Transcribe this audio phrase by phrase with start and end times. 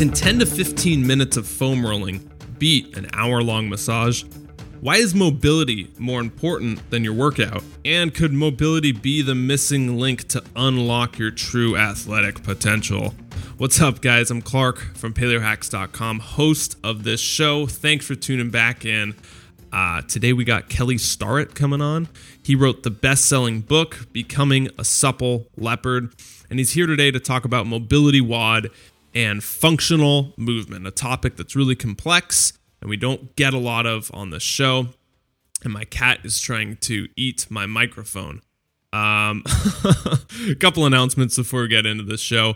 [0.00, 2.26] Can 10 to 15 minutes of foam rolling
[2.58, 4.24] beat an hour long massage?
[4.80, 7.62] Why is mobility more important than your workout?
[7.84, 13.12] And could mobility be the missing link to unlock your true athletic potential?
[13.58, 14.30] What's up, guys?
[14.30, 17.66] I'm Clark from paleohacks.com, host of this show.
[17.66, 19.14] Thanks for tuning back in.
[19.70, 22.08] Uh, today we got Kelly Starrett coming on.
[22.42, 26.14] He wrote the best selling book, Becoming a Supple Leopard,
[26.48, 28.70] and he's here today to talk about mobility WOD
[29.14, 34.10] and functional movement, a topic that's really complex and we don't get a lot of
[34.14, 34.88] on the show.
[35.62, 38.40] And my cat is trying to eat my microphone.
[38.92, 39.44] Um,
[40.48, 42.54] a couple announcements before we get into this show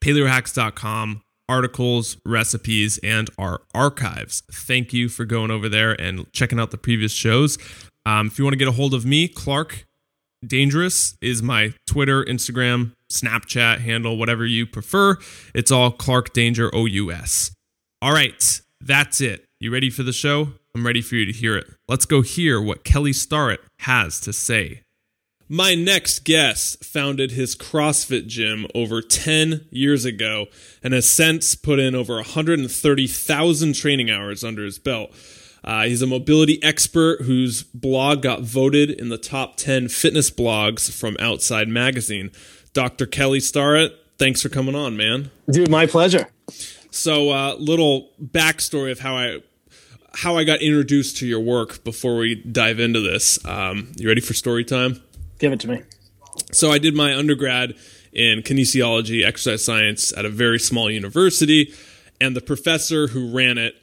[0.00, 4.42] paleohacks.com, articles, recipes, and our archives.
[4.50, 7.56] Thank you for going over there and checking out the previous shows.
[8.04, 9.86] Um, if you want to get a hold of me, Clark
[10.44, 15.16] Dangerous is my Twitter, Instagram, Snapchat handle, whatever you prefer.
[15.54, 17.52] It's all Clark Danger OUS.
[18.00, 19.46] All right, that's it.
[19.60, 20.48] You ready for the show?
[20.74, 21.66] I'm ready for you to hear it.
[21.86, 24.82] Let's go hear what Kelly Starrett has to say.
[25.48, 30.46] My next guest founded his CrossFit gym over 10 years ago
[30.82, 35.10] and has since put in over 130,000 training hours under his belt.
[35.62, 40.90] Uh, he's a mobility expert whose blog got voted in the top 10 fitness blogs
[40.90, 42.30] from Outside Magazine.
[42.72, 43.06] Dr.
[43.06, 45.30] Kelly Starrett, thanks for coming on, man.
[45.50, 46.28] Dude, my pleasure.
[46.90, 49.42] So, uh, little backstory of how I
[50.14, 53.42] how I got introduced to your work before we dive into this.
[53.46, 55.02] Um, you ready for story time?
[55.38, 55.82] Give it to me.
[56.52, 57.74] So I did my undergrad
[58.12, 61.72] in kinesiology, exercise science at a very small university,
[62.20, 63.74] and the professor who ran it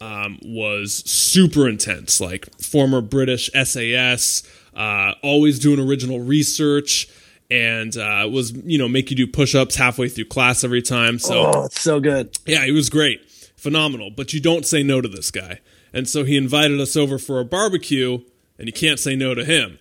[0.00, 4.42] um, was super intense, like former British SAS,
[4.74, 7.08] uh, always doing original research,
[7.52, 11.18] and uh, was you know make you do push-ups halfway through class every time.
[11.18, 12.38] So oh, it's so good.
[12.46, 14.10] Yeah, he was great, phenomenal.
[14.10, 15.60] But you don't say no to this guy.
[15.92, 18.20] And so he invited us over for a barbecue,
[18.58, 19.78] and you can't say no to him.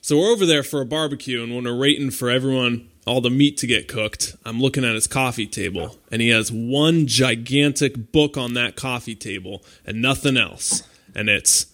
[0.00, 3.30] So we're over there for a barbecue, and when we're waiting for everyone, all the
[3.30, 8.10] meat to get cooked, I'm looking at his coffee table, and he has one gigantic
[8.10, 10.82] book on that coffee table and nothing else.
[11.14, 11.66] And it's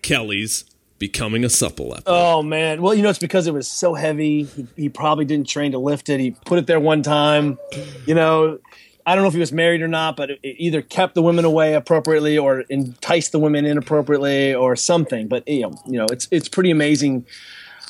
[0.00, 0.64] Kelly's
[1.02, 1.98] Becoming a Supple.
[2.06, 2.80] Oh, man.
[2.80, 4.44] Well, you know, it's because it was so heavy.
[4.44, 6.20] He, he probably didn't train to lift it.
[6.20, 7.58] He put it there one time.
[8.06, 8.60] You know,
[9.04, 11.44] I don't know if he was married or not, but it, either kept the women
[11.44, 15.26] away appropriately or enticed the women inappropriately or something.
[15.26, 17.26] But you know, you know, it's it's pretty amazing.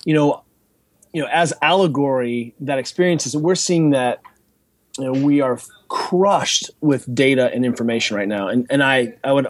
[0.07, 0.43] You know,
[1.13, 4.23] you know, as allegory that experiences, we're seeing that
[4.97, 8.49] you know, we are crushed with data and information right now.
[8.49, 9.49] And and I I would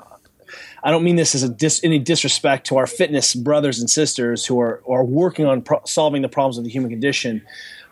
[0.84, 4.47] I don't mean this as a dis, any disrespect to our fitness brothers and sisters
[4.47, 7.43] who are are working on pro- solving the problems of the human condition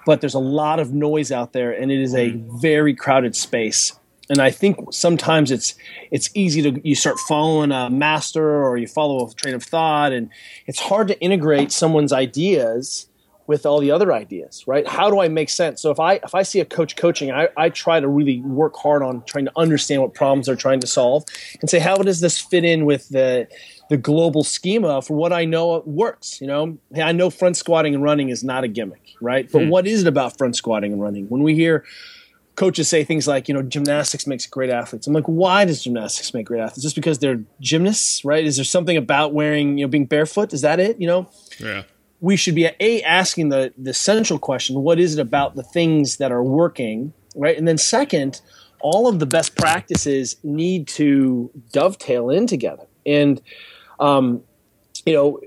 [0.07, 2.61] but there's a lot of noise out there and it is a mm.
[2.61, 3.99] very crowded space
[4.29, 5.75] and i think sometimes it's
[6.11, 10.13] it's easy to you start following a master or you follow a train of thought
[10.13, 10.31] and
[10.67, 13.09] it's hard to integrate someone's ideas
[13.51, 16.35] with all the other ideas right how do i make sense so if i if
[16.35, 19.53] i see a coach coaching i, I try to really work hard on trying to
[19.57, 21.25] understand what problems they're trying to solve
[21.61, 23.49] and say how does this fit in with the
[23.91, 26.41] the global schema for what I know works.
[26.41, 29.51] You know, I know front squatting and running is not a gimmick, right?
[29.51, 29.69] But hmm.
[29.69, 31.29] what is it about front squatting and running?
[31.29, 31.85] When we hear
[32.55, 35.07] coaches say things like, you know, gymnastics makes great athletes.
[35.07, 36.83] I'm like, why does gymnastics make great athletes?
[36.83, 38.45] Just because they're gymnasts, right?
[38.45, 40.53] Is there something about wearing, you know, being barefoot?
[40.53, 41.01] Is that it?
[41.01, 41.31] You know?
[41.59, 41.83] Yeah.
[42.21, 46.19] We should be a asking the the central question: What is it about the things
[46.19, 47.57] that are working, right?
[47.57, 48.41] And then second,
[48.81, 52.87] all of the best practices need to dovetail in together.
[53.07, 53.41] And
[53.99, 54.43] um,
[55.07, 55.41] you know,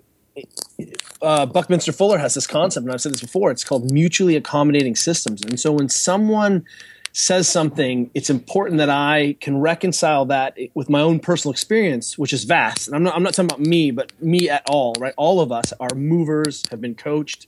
[1.22, 3.52] uh, Buckminster Fuller has this concept, and I've said this before.
[3.52, 5.42] It's called mutually accommodating systems.
[5.44, 6.66] And so when someone
[7.14, 12.34] says something, it's important that I can reconcile that with my own personal experience, which
[12.34, 12.88] is vast.
[12.88, 15.14] And I'm not, I'm not talking about me, but me at all, right?
[15.16, 17.48] All of us are movers, have been coached.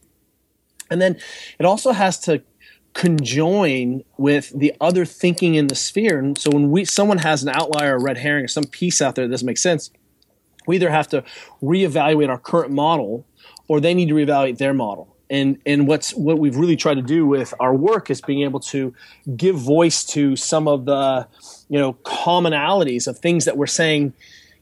[0.91, 1.19] And then
[1.59, 2.43] it also has to
[2.93, 6.19] conjoin with the other thinking in the sphere.
[6.19, 9.15] And so when we someone has an outlier, a red herring, or some piece out
[9.15, 9.89] there that doesn't make sense,
[10.67, 11.23] we either have to
[11.61, 13.25] reevaluate our current model
[13.67, 15.14] or they need to reevaluate their model.
[15.29, 18.59] And and what's what we've really tried to do with our work is being able
[18.61, 18.93] to
[19.35, 21.27] give voice to some of the
[21.69, 24.13] you know commonalities of things that we're saying,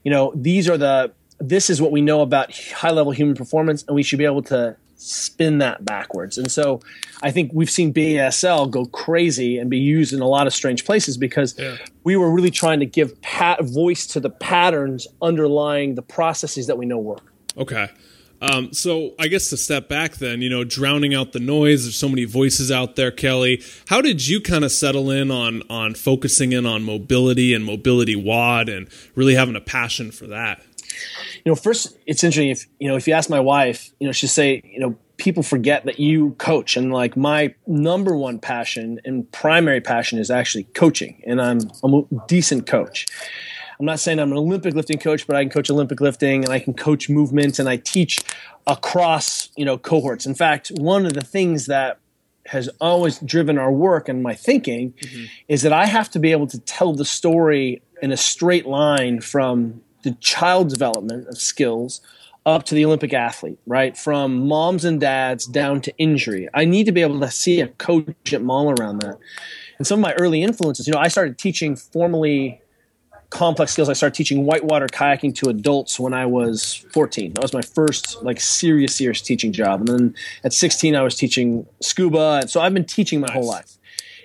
[0.04, 3.84] you know, these are the this is what we know about high level human performance
[3.86, 6.38] and we should be able to spin that backwards.
[6.38, 6.80] And so
[7.22, 10.84] I think we've seen BASL go crazy and be used in a lot of strange
[10.84, 11.76] places because yeah.
[12.04, 16.78] we were really trying to give pat- voice to the patterns underlying the processes that
[16.78, 17.32] we know work.
[17.58, 17.88] Okay.
[18.40, 21.84] Um, so I guess to step back then, you know, drowning out the noise.
[21.84, 23.62] There's so many voices out there, Kelly.
[23.88, 28.16] How did you kind of settle in on on focusing in on mobility and mobility
[28.16, 30.62] WOD, and really having a passion for that?
[31.44, 34.12] You know, first it's interesting if you know if you ask my wife, you know,
[34.12, 39.00] she'll say, you know, people forget that you coach and like my number one passion
[39.04, 43.06] and primary passion is actually coaching and I'm, I'm a decent coach
[43.78, 46.52] I'm not saying I'm an Olympic lifting coach, but I can coach Olympic lifting and
[46.52, 48.18] I can coach movement and I teach
[48.66, 50.26] across, you know, cohorts.
[50.26, 51.98] In fact, one of the things that
[52.46, 55.24] has always driven our work and my thinking mm-hmm.
[55.48, 59.20] is that I have to be able to tell the story in a straight line
[59.20, 62.00] from the child development of skills
[62.46, 63.96] up to the Olympic athlete, right?
[63.96, 66.48] From moms and dads down to injury.
[66.52, 69.18] I need to be able to see a cogent model around that.
[69.78, 72.60] And some of my early influences, you know, I started teaching formally
[73.34, 73.88] complex skills.
[73.88, 77.34] I started teaching whitewater kayaking to adults when I was 14.
[77.34, 79.80] That was my first like serious, serious teaching job.
[79.80, 80.14] And then
[80.44, 82.38] at 16, I was teaching scuba.
[82.40, 83.34] And so I've been teaching my nice.
[83.34, 83.76] whole life,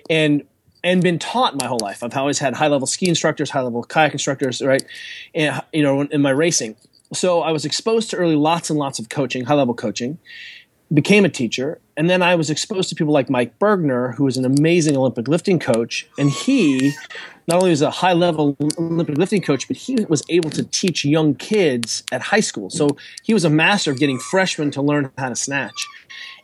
[0.08, 0.44] and
[0.82, 2.02] and been taught my whole life.
[2.02, 4.82] I've always had high level ski instructors, high level kayak instructors, right?
[5.34, 6.76] And you know, in my racing.
[7.12, 10.18] So I was exposed to early lots and lots of coaching, high level coaching
[10.92, 11.80] became a teacher.
[11.96, 15.28] And then I was exposed to people like Mike Burgener, who was an amazing Olympic
[15.28, 16.08] lifting coach.
[16.18, 16.92] And he
[17.46, 21.04] not only was a high level Olympic lifting coach, but he was able to teach
[21.04, 22.70] young kids at high school.
[22.70, 25.86] So he was a master of getting freshmen to learn how to snatch.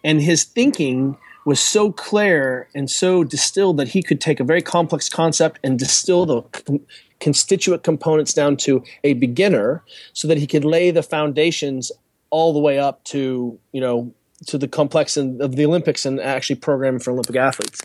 [0.04, 4.60] And his thinking was so clear and so distilled that he could take a very
[4.62, 6.80] complex concept and distill the
[7.20, 9.82] constituent components down to a beginner
[10.12, 11.92] so that he could lay the foundations
[12.30, 14.12] all the way up to, you know,
[14.46, 17.80] to the complex of the Olympics and actually programming for Olympic athletes.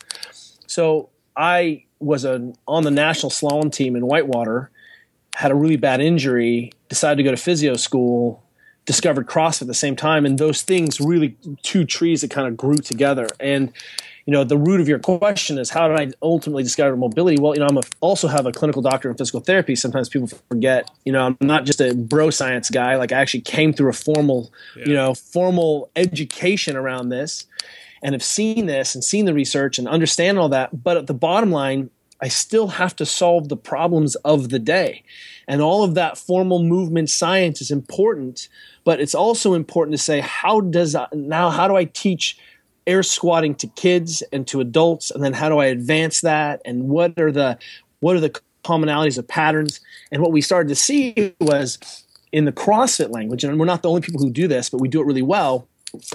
[0.68, 4.70] So I was a, on the national slalom team in Whitewater,
[5.36, 8.44] had a really bad injury, decided to go to physio school,
[8.86, 12.58] discovered CrossFit at the same time, and those things really two trees that kind of
[12.58, 13.28] grew together.
[13.40, 13.72] And
[14.26, 17.42] you know, the root of your question is how did I ultimately discover mobility?
[17.42, 19.76] Well, you know, I'm a, also have a clinical doctor in physical therapy.
[19.76, 22.96] Sometimes people forget, you know, I'm not just a bro science guy.
[22.98, 24.86] Like I actually came through a formal, yeah.
[24.86, 27.48] you know, formal education around this
[28.04, 30.84] and have seen this and seen the research and understand all that.
[30.84, 31.90] But at the bottom line,
[32.22, 35.04] I still have to solve the problems of the day.
[35.48, 38.48] And all of that formal movement science is important,
[38.84, 42.38] but it's also important to say, how does I, now, how do I teach
[42.88, 45.12] air squatting to kids and to adults?
[45.12, 46.62] And then how do i advance that?
[46.66, 47.58] And what are the
[48.00, 49.80] what are the commonalities of patterns?
[50.12, 51.78] And what we started to see was
[52.32, 54.88] in the crossfit language and we're not the only people who do this but we
[54.88, 55.68] do it really well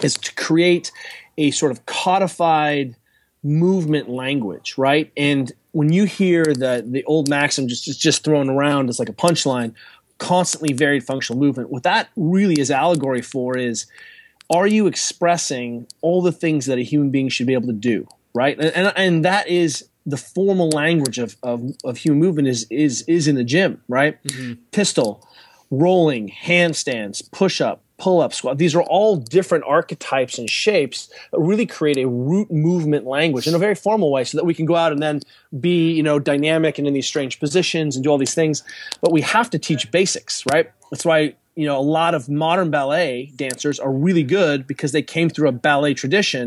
[0.03, 0.91] is to create
[1.37, 2.97] a sort of codified
[3.43, 5.13] movement language right?
[5.17, 9.13] And when you hear the the old maxim just just, thrown around as like a
[9.13, 9.75] punchline
[10.19, 11.71] constantly varied functional movement.
[11.71, 13.87] What that really is allegory for is
[14.49, 18.07] are you expressing all the things that a human being should be able to do
[18.37, 18.59] right?
[18.59, 23.03] And, and, and that is the formal language of, of, of, human movement is is
[23.09, 24.23] is in the gym right?
[24.25, 24.63] Mm-hmm.
[24.71, 25.27] pistol
[25.71, 31.39] rolling handstands push up pull up squat these are all different archetypes and shapes that
[31.39, 34.67] really create a root movement language in a very formal way so that we can
[34.67, 35.21] go out and then
[35.61, 38.63] be you know dynamic and in these strange positions and do all these things
[39.01, 42.71] but we have to teach basics right that's why you know, a lot of modern
[42.71, 46.43] ballet dancers are really good because they came through a ballet tradition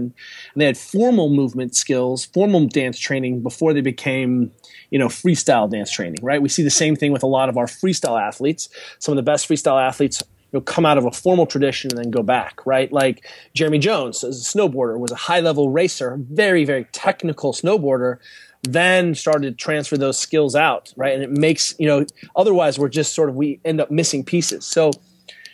[0.54, 4.52] and they had formal movement skills, formal dance training before they became,
[4.92, 6.44] you know, freestyle dance training, right?
[6.44, 8.70] We see the same thing with a lot of our freestyle athletes.
[9.00, 11.98] Some of the best freestyle athletes you know, come out of a formal tradition and
[12.04, 12.92] then go back, right?
[12.92, 18.20] Like Jeremy Jones, as a snowboarder, was a high level racer, very, very technical snowboarder
[18.64, 21.14] then started to transfer those skills out, right?
[21.14, 24.66] And it makes, you know, otherwise we're just sort of, we end up missing pieces.
[24.66, 24.92] So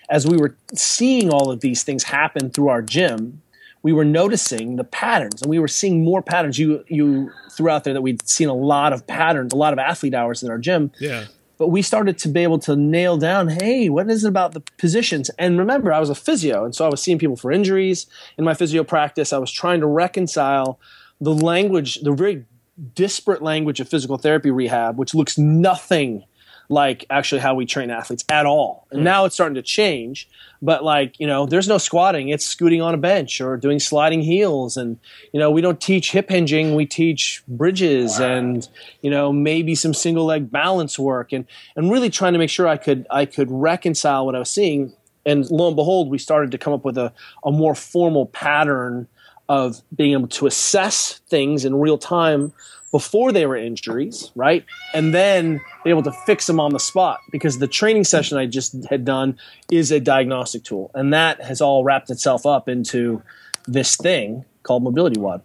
[0.10, 3.42] as we were seeing all of these things happen through our gym,
[3.84, 6.58] we were noticing the patterns and we were seeing more patterns.
[6.58, 9.80] You, you threw out there that we'd seen a lot of patterns, a lot of
[9.80, 10.92] athlete hours in our gym.
[11.00, 11.26] Yeah.
[11.58, 14.62] But we started to be able to nail down, hey, what is it about the
[14.78, 15.30] positions?
[15.40, 18.08] And remember, I was a physio, and so I was seeing people for injuries
[18.38, 19.32] in my physio practice.
[19.32, 20.80] I was trying to reconcile
[21.22, 22.46] the language, the very
[22.94, 26.26] disparate language of physical therapy rehab, which looks nothing
[26.68, 28.88] like actually how we train athletes at all.
[28.92, 29.04] And mm.
[29.04, 30.28] now it's starting to change,
[30.62, 34.22] but like, you know, there's no squatting, it's scooting on a bench or doing sliding
[34.22, 34.78] heels.
[34.78, 35.00] And
[35.34, 38.68] you know, we don't teach hip hinging, we teach bridges and
[39.02, 41.46] you know, maybe some single leg balance work and
[41.76, 44.94] and really trying to make sure I could I could reconcile what I was seeing.
[45.26, 47.12] And lo and behold, we started to come up with a,
[47.44, 49.08] a more formal pattern
[49.48, 52.54] of being able to assess things in real time
[52.96, 54.64] before they were injuries, right?
[54.94, 58.46] And then be able to fix them on the spot because the training session I
[58.46, 59.38] just had done
[59.70, 60.92] is a diagnostic tool.
[60.96, 63.22] And that has all wrapped itself up into
[63.68, 65.42] this thing called Mobility WOD.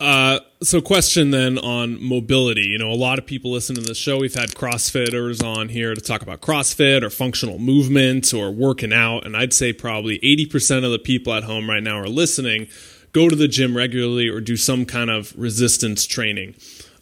[0.00, 2.62] Uh, so question then on mobility.
[2.62, 4.16] You know, a lot of people listen to the show.
[4.16, 9.26] We've had CrossFitters on here to talk about CrossFit or functional movement or working out.
[9.26, 12.68] And I'd say probably 80% of the people at home right now are listening,
[13.12, 16.54] go to the gym regularly or do some kind of resistance training.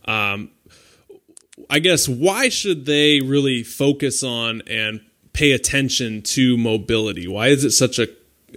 [0.05, 0.51] Um,
[1.69, 5.01] I guess why should they really focus on and
[5.33, 7.27] pay attention to mobility?
[7.27, 8.09] Why is it such a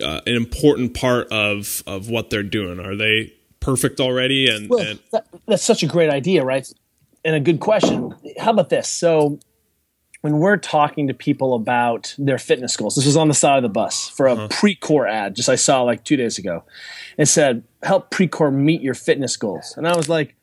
[0.01, 2.79] uh, an important part of of what they're doing?
[2.79, 4.47] Are they perfect already?
[4.49, 6.71] And, well, and that, that's such a great idea, right?
[7.25, 8.15] And a good question.
[8.39, 8.87] How about this?
[8.87, 9.39] So,
[10.21, 13.63] when we're talking to people about their fitness goals, this was on the side of
[13.63, 14.47] the bus for a uh-huh.
[14.49, 16.63] Precor ad, just I saw like two days ago.
[17.17, 20.35] It said, "Help Precor meet your fitness goals," and I was like,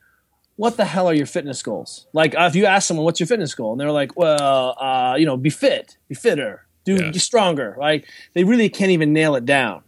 [0.57, 3.55] "What the hell are your fitness goals?" Like, if you ask someone, "What's your fitness
[3.55, 7.11] goal?" and they're like, "Well, uh, you know, be fit, be fitter, do yeah.
[7.11, 8.05] be stronger." Right?
[8.33, 9.83] They really can't even nail it down,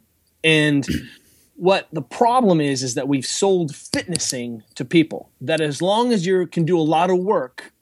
[0.45, 0.87] and
[1.57, 6.26] what the problem is is that we've sold fitnessing to people that as long as
[6.26, 7.73] you can do a lot of work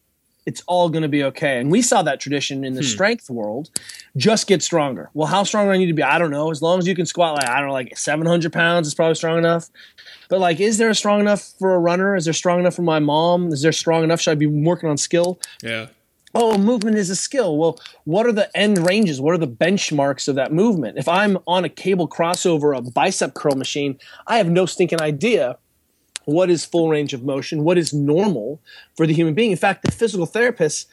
[0.46, 1.58] it's all going to be okay.
[1.58, 2.86] And we saw that tradition in the hmm.
[2.86, 3.70] strength world
[4.16, 5.10] just get stronger.
[5.12, 6.02] Well how strong do i need to be?
[6.02, 6.50] I don't know.
[6.50, 9.16] As long as you can squat like i don't know like 700 pounds is probably
[9.16, 9.68] strong enough.
[10.28, 12.16] But like is there strong enough for a runner?
[12.16, 13.52] Is there strong enough for my mom?
[13.52, 14.20] Is there strong enough?
[14.20, 15.40] Should i be working on skill?
[15.62, 15.88] Yeah.
[16.38, 17.56] Oh, movement is a skill.
[17.56, 19.22] Well, what are the end ranges?
[19.22, 20.98] What are the benchmarks of that movement?
[20.98, 25.56] If I'm on a cable crossover, a bicep curl machine, I have no stinking idea
[26.26, 28.60] what is full range of motion, what is normal
[28.96, 29.52] for the human being.
[29.52, 30.86] In fact, the physical therapists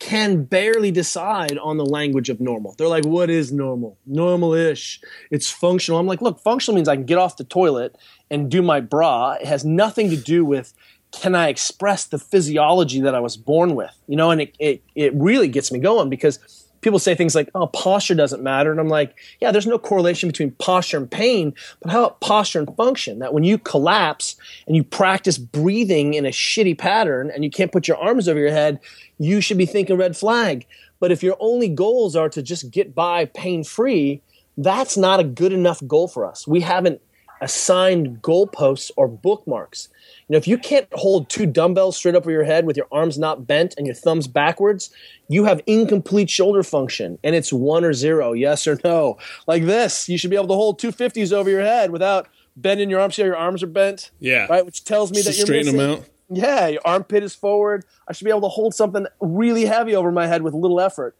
[0.00, 2.74] can barely decide on the language of normal.
[2.76, 3.98] They're like, what is normal?
[4.06, 5.00] Normal ish.
[5.30, 6.00] It's functional.
[6.00, 7.96] I'm like, look, functional means I can get off the toilet
[8.30, 9.32] and do my bra.
[9.32, 10.72] It has nothing to do with
[11.12, 13.94] can I express the physiology that I was born with?
[14.06, 16.38] You know, and it, it, it really gets me going because
[16.80, 18.70] people say things like, oh, posture doesn't matter.
[18.70, 22.60] And I'm like, yeah, there's no correlation between posture and pain, but how about posture
[22.60, 23.18] and function?
[23.18, 27.72] That when you collapse and you practice breathing in a shitty pattern and you can't
[27.72, 28.80] put your arms over your head,
[29.18, 30.66] you should be thinking red flag.
[30.98, 34.22] But if your only goals are to just get by pain free,
[34.56, 36.46] that's not a good enough goal for us.
[36.46, 37.00] We haven't
[37.40, 39.88] assigned goalposts or bookmarks.
[40.30, 42.86] You know, if you can't hold two dumbbells straight up over your head with your
[42.92, 44.90] arms not bent and your thumbs backwards,
[45.26, 49.18] you have incomplete shoulder function and it's one or zero, yes or no.
[49.48, 52.88] Like this, you should be able to hold two fifties over your head without bending
[52.88, 53.16] your arms.
[53.16, 54.12] See how your arms are bent?
[54.20, 54.46] Yeah.
[54.48, 55.78] Right, which tells me Just that you're straighten missing.
[55.78, 56.08] them out.
[56.32, 57.84] Yeah, your armpit is forward.
[58.06, 61.16] I should be able to hold something really heavy over my head with little effort.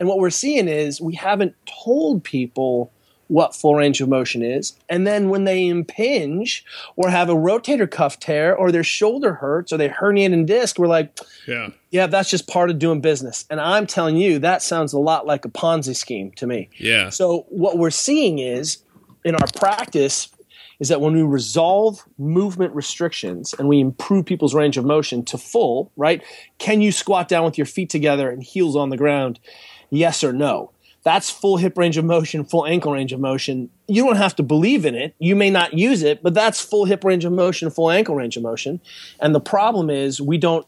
[0.00, 2.90] And what we're seeing is we haven't told people
[3.28, 4.74] what full range of motion is.
[4.88, 6.64] And then when they impinge
[6.96, 10.78] or have a rotator cuff tear or their shoulder hurts or they herniate in disc,
[10.78, 11.16] we're like,
[11.46, 13.46] yeah, yeah, that's just part of doing business.
[13.50, 16.70] And I'm telling you, that sounds a lot like a Ponzi scheme to me.
[16.78, 17.10] Yeah.
[17.10, 18.82] So what we're seeing is
[19.24, 20.28] in our practice
[20.80, 25.36] is that when we resolve movement restrictions and we improve people's range of motion to
[25.36, 26.22] full, right?
[26.58, 29.40] Can you squat down with your feet together and heels on the ground?
[29.90, 30.70] Yes or no?
[31.08, 33.70] That's full hip range of motion, full ankle range of motion.
[33.86, 35.14] You don't have to believe in it.
[35.18, 38.36] You may not use it, but that's full hip range of motion, full ankle range
[38.36, 38.78] of motion.
[39.18, 40.66] And the problem is we don't,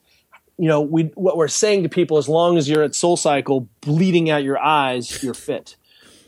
[0.56, 3.68] you know, we what we're saying to people as long as you're at Soul Cycle
[3.82, 5.76] bleeding out your eyes, you're fit.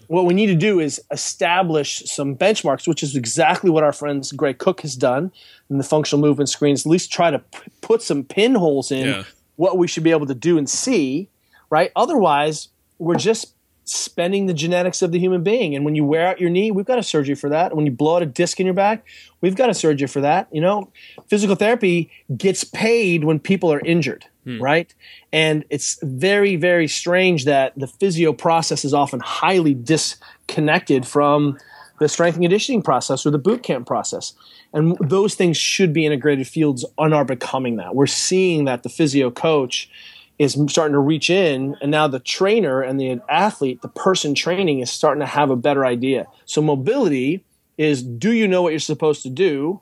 [0.09, 4.31] What we need to do is establish some benchmarks, which is exactly what our friends
[4.31, 5.33] Gray Cook has done
[5.71, 6.85] in the functional movement screens.
[6.85, 9.25] At least try to p- put some pinholes in yeah.
[9.57, 11.31] what we should be able to do and see,
[11.71, 11.91] right?
[11.97, 13.55] Otherwise, we're just
[13.85, 15.75] spending the genetics of the human being.
[15.75, 17.75] And when you wear out your knee, we've got a surgery for that.
[17.75, 19.05] When you blow out a disc in your back,
[19.41, 20.49] we've got a surgery for that.
[20.53, 20.91] You know,
[21.29, 24.63] physical therapy gets paid when people are injured, hmm.
[24.63, 24.95] right?
[25.33, 31.59] And it's very, very strange that the physio process is often highly disconnected from
[31.99, 34.35] the strength and conditioning process or the boot camp process.
[34.73, 37.95] And those things should be integrated fields and are becoming that.
[37.95, 39.91] We're seeing that the physio coach
[40.39, 44.81] is starting to reach in and now the trainer and the athlete the person training
[44.81, 46.27] is starting to have a better idea.
[46.45, 47.45] So mobility
[47.79, 49.81] is do you know what you're supposed to do?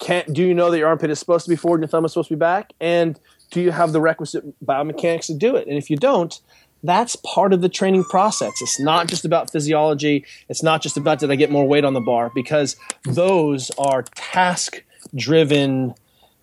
[0.00, 2.04] Can do you know that your armpit is supposed to be forward and your thumb
[2.04, 2.72] is supposed to be back?
[2.80, 3.18] And
[3.50, 5.68] do you have the requisite biomechanics to do it?
[5.68, 6.40] And if you don't
[6.82, 8.52] that's part of the training process.
[8.60, 10.24] It's not just about physiology.
[10.48, 12.30] It's not just about did i get more weight on the bar?
[12.34, 14.82] Because those are task
[15.14, 15.94] driven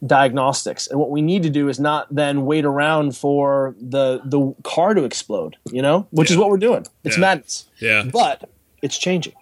[0.06, 0.88] diagnostics.
[0.88, 4.94] And what we need to do is not then wait around for the the car
[4.94, 6.36] to explode, you know, which yeah.
[6.36, 6.86] is what we're doing.
[7.04, 7.22] It's yeah.
[7.22, 7.70] madness.
[7.80, 8.04] Yeah.
[8.12, 8.50] But
[8.82, 9.34] it's changing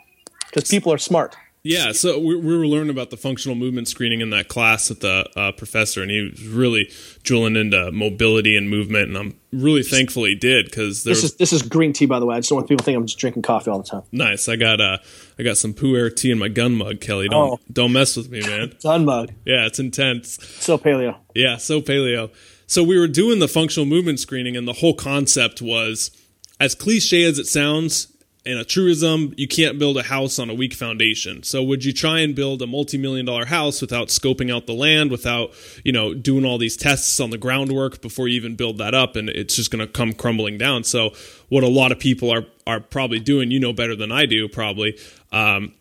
[0.47, 1.35] because people are smart.
[1.63, 5.01] Yeah, so we, we, were learning about the functional movement screening in that class with
[5.01, 6.89] the uh, professor, and he was really
[7.23, 11.51] drilling into mobility and movement, and I'm really thankful he did because this is this
[11.51, 12.35] is green tea, by the way.
[12.35, 14.03] I just don't want people to think I'm just drinking coffee all the time.
[14.13, 14.47] Nice.
[14.47, 14.99] I got uh,
[15.37, 17.27] I got some Pu'er tea in my gun mug, Kelly.
[17.27, 17.59] Don't oh.
[17.71, 18.73] don't mess with me, man.
[18.83, 19.33] gun mug.
[19.43, 20.41] Yeah, it's intense.
[20.61, 21.17] So paleo.
[21.35, 22.31] Yeah, so paleo.
[22.67, 26.11] So we were doing the functional movement screening, and the whole concept was,
[26.59, 28.13] as cliche as it sounds,
[28.47, 31.43] in a truism, you can't build a house on a weak foundation.
[31.43, 35.11] So would you try and build a multi-million dollar house without scoping out the land,
[35.11, 35.51] without,
[35.83, 39.15] you know, doing all these tests on the groundwork before you even build that up
[39.17, 40.85] and it's just going to come crumbling down.
[40.85, 41.11] So
[41.49, 44.49] what a lot of people are are probably doing, you know better than I do
[44.49, 44.99] probably,
[45.31, 45.73] um,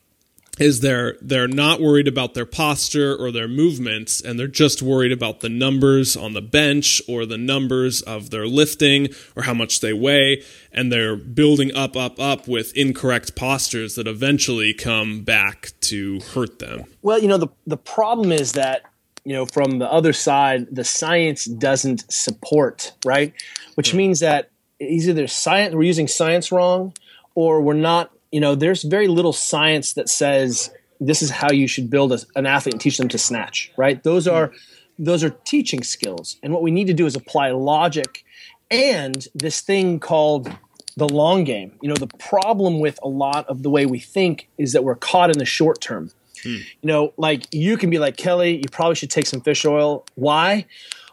[0.59, 5.13] is they're they're not worried about their posture or their movements and they're just worried
[5.13, 9.81] about the numbers on the bench or the numbers of their lifting or how much
[9.81, 15.73] they weigh and they're building up up up with incorrect postures that eventually come back
[15.81, 16.85] to hurt them.
[17.03, 18.83] Well you know the the problem is that
[19.25, 23.35] you know from the other side the science doesn't support right?
[23.75, 23.99] Which hmm.
[23.99, 26.95] means that either there's science we're using science wrong
[27.35, 31.67] or we're not you know, there's very little science that says this is how you
[31.67, 34.03] should build a, an athlete and teach them to snatch, right?
[34.03, 34.53] Those are
[34.99, 36.37] those are teaching skills.
[36.43, 38.27] And what we need to do is apply logic
[38.71, 40.53] and this thing called
[40.99, 41.79] the long game.
[41.81, 44.97] You know, the problem with a lot of the way we think is that we're
[44.97, 46.11] caught in the short term.
[46.43, 46.57] Hmm.
[46.83, 50.05] You know, like you can be like, Kelly, you probably should take some fish oil.
[50.15, 50.67] Why?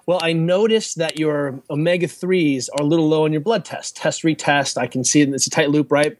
[0.05, 3.95] Well, I noticed that your omega 3s are a little low in your blood test.
[3.95, 4.75] Test, retest.
[4.75, 5.29] I can see it.
[5.29, 6.17] It's a tight loop, right?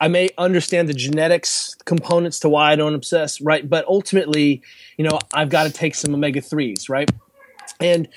[0.00, 3.68] I may understand the genetics components to why I don't obsess, right?
[3.68, 4.62] But ultimately,
[4.98, 7.10] you know, I've got to take some omega threes, right?
[7.80, 8.08] And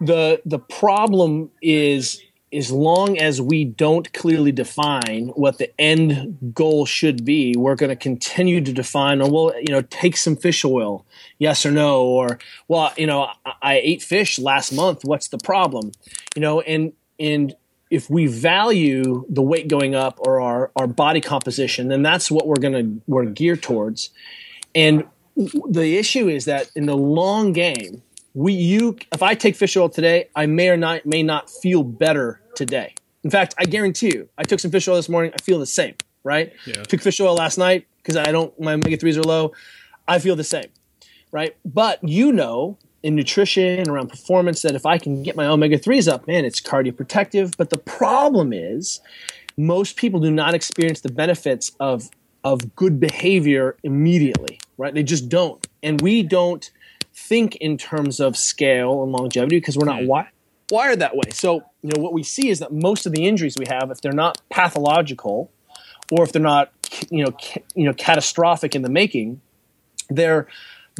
[0.00, 2.22] the the problem is
[2.52, 7.90] as long as we don't clearly define what the end goal should be, we're going
[7.90, 11.06] to continue to define, oh, well, you know, take some fish oil,
[11.38, 15.04] yes or no, or, well, you know, I, I ate fish last month.
[15.04, 15.92] What's the problem?
[16.34, 17.54] You know, and, and
[17.90, 22.46] if we value the weight going up or our, our body composition, then that's what
[22.46, 24.10] we're gonna we're geared towards.
[24.74, 25.04] And
[25.36, 28.02] the issue is that in the long game,
[28.34, 31.82] we you if I take fish oil today, I may or not may not feel
[31.82, 32.94] better today.
[33.24, 35.66] In fact, I guarantee you, I took some fish oil this morning, I feel the
[35.66, 36.52] same, right?
[36.66, 36.82] Yeah.
[36.84, 39.52] Took fish oil last night because I don't my omega threes are low.
[40.06, 40.68] I feel the same,
[41.32, 41.56] right?
[41.64, 46.10] But you know in nutrition around performance that if I can get my omega 3s
[46.10, 47.56] up, man, it's cardioprotective.
[47.56, 49.00] But the problem is,
[49.56, 52.10] most people do not experience the benefits of,
[52.44, 54.92] of good behavior immediately, right?
[54.92, 55.66] They just don't.
[55.82, 56.70] And we don't
[57.12, 60.06] think in terms of scale and longevity because we're not hmm.
[60.06, 60.28] wi-
[60.70, 61.30] wired that way.
[61.32, 64.00] So, you know, what we see is that most of the injuries we have, if
[64.00, 65.50] they're not pathological
[66.10, 66.70] or if they're not,
[67.10, 69.40] you know, ca- you know, catastrophic in the making,
[70.08, 70.46] they're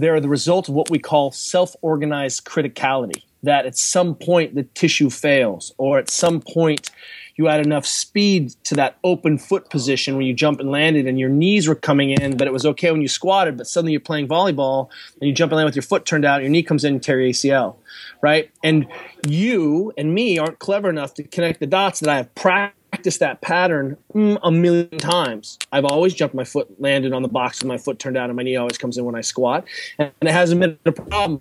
[0.00, 3.22] they're the result of what we call self organized criticality.
[3.42, 6.90] That at some point the tissue fails, or at some point
[7.36, 11.18] you add enough speed to that open foot position when you jump and landed, and
[11.18, 14.00] your knees were coming in, but it was okay when you squatted, but suddenly you're
[14.00, 16.84] playing volleyball and you jump and land with your foot turned out, your knee comes
[16.84, 17.76] in and tear your ACL,
[18.20, 18.50] right?
[18.62, 18.86] And
[19.26, 23.20] you and me aren't clever enough to connect the dots that I have practiced practiced
[23.20, 25.58] that pattern mm, a million times.
[25.72, 28.36] I've always jumped my foot, landed on the box with my foot turned out, and
[28.36, 29.64] my knee always comes in when I squat.
[29.98, 31.40] And it hasn't been a problem.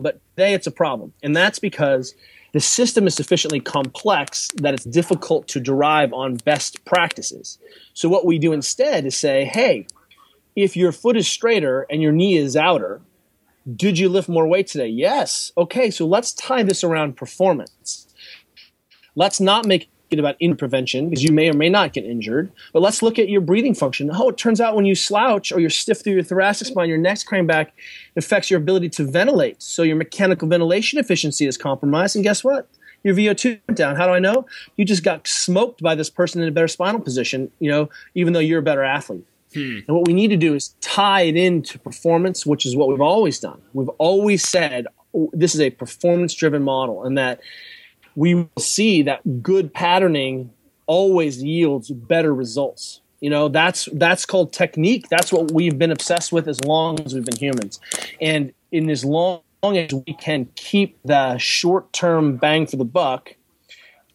[0.00, 1.12] But today it's a problem.
[1.22, 2.14] And that's because
[2.52, 7.58] the system is sufficiently complex that it's difficult to derive on best practices.
[7.94, 9.86] So what we do instead is say, hey,
[10.56, 13.00] if your foot is straighter and your knee is outer,
[13.76, 14.88] did you lift more weight today?
[14.88, 15.52] Yes.
[15.56, 18.06] Okay, so let's tie this around performance.
[19.14, 22.50] Let's not make about in prevention because you may or may not get injured.
[22.72, 24.10] But let's look at your breathing function.
[24.12, 26.98] Oh, it turns out when you slouch or you're stiff through your thoracic spine, your
[26.98, 27.68] neck's craned back,
[28.14, 29.62] it affects your ability to ventilate.
[29.62, 32.16] So your mechanical ventilation efficiency is compromised.
[32.16, 32.68] And guess what?
[33.02, 33.96] Your VO2 went down.
[33.96, 34.46] How do I know?
[34.76, 38.32] You just got smoked by this person in a better spinal position, you know, even
[38.32, 39.26] though you're a better athlete.
[39.54, 39.78] Hmm.
[39.86, 43.00] And what we need to do is tie it into performance, which is what we've
[43.00, 43.60] always done.
[43.72, 47.40] We've always said oh, this is a performance driven model and that
[48.18, 50.50] we will see that good patterning
[50.86, 53.00] always yields better results.
[53.20, 55.08] You know, that's that's called technique.
[55.08, 57.78] That's what we've been obsessed with as long as we've been humans.
[58.20, 63.36] And in as long as we can keep the short-term bang for the buck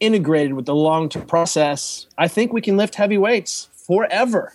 [0.01, 4.53] integrated with the long-term process, I think we can lift heavy weights forever.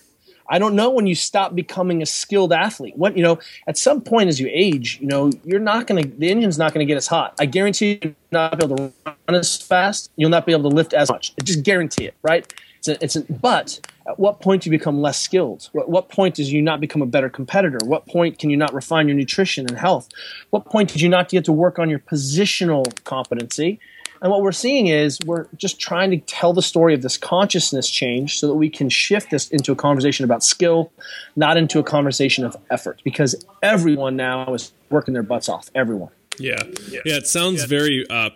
[0.48, 2.96] I don't know when you stop becoming a skilled athlete.
[2.96, 6.08] What you know, at some point as you age, you know, you're not going to
[6.08, 7.34] the engine's not going to get as hot.
[7.38, 10.10] I guarantee you, not be able to run as fast.
[10.16, 11.34] You'll not be able to lift as much.
[11.40, 12.50] I just guarantee it, right?
[12.78, 15.68] It's a, it's a, but At what point do you become less skilled?
[15.72, 17.78] What, what point does you not become a better competitor?
[17.84, 20.08] What point can you not refine your nutrition and health?
[20.48, 23.78] What point did you not get to work on your positional competency?
[24.20, 27.88] And what we're seeing is we're just trying to tell the story of this consciousness
[27.88, 30.90] change so that we can shift this into a conversation about skill,
[31.36, 35.70] not into a conversation of effort, because everyone now is working their butts off.
[35.74, 36.10] Everyone.
[36.38, 36.56] Yeah.
[36.88, 37.00] Yeah.
[37.04, 37.66] yeah it sounds yeah.
[37.66, 38.30] very uh,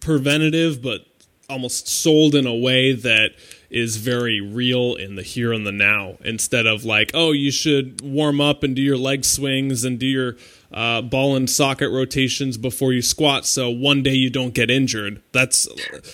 [0.00, 1.06] preventative, but
[1.48, 3.30] almost sold in a way that
[3.70, 8.00] is very real in the here and the now instead of like, oh, you should
[8.02, 10.36] warm up and do your leg swings and do your
[10.72, 15.22] uh, ball and socket rotations before you squat, so one day you don't get injured.
[15.32, 15.66] That's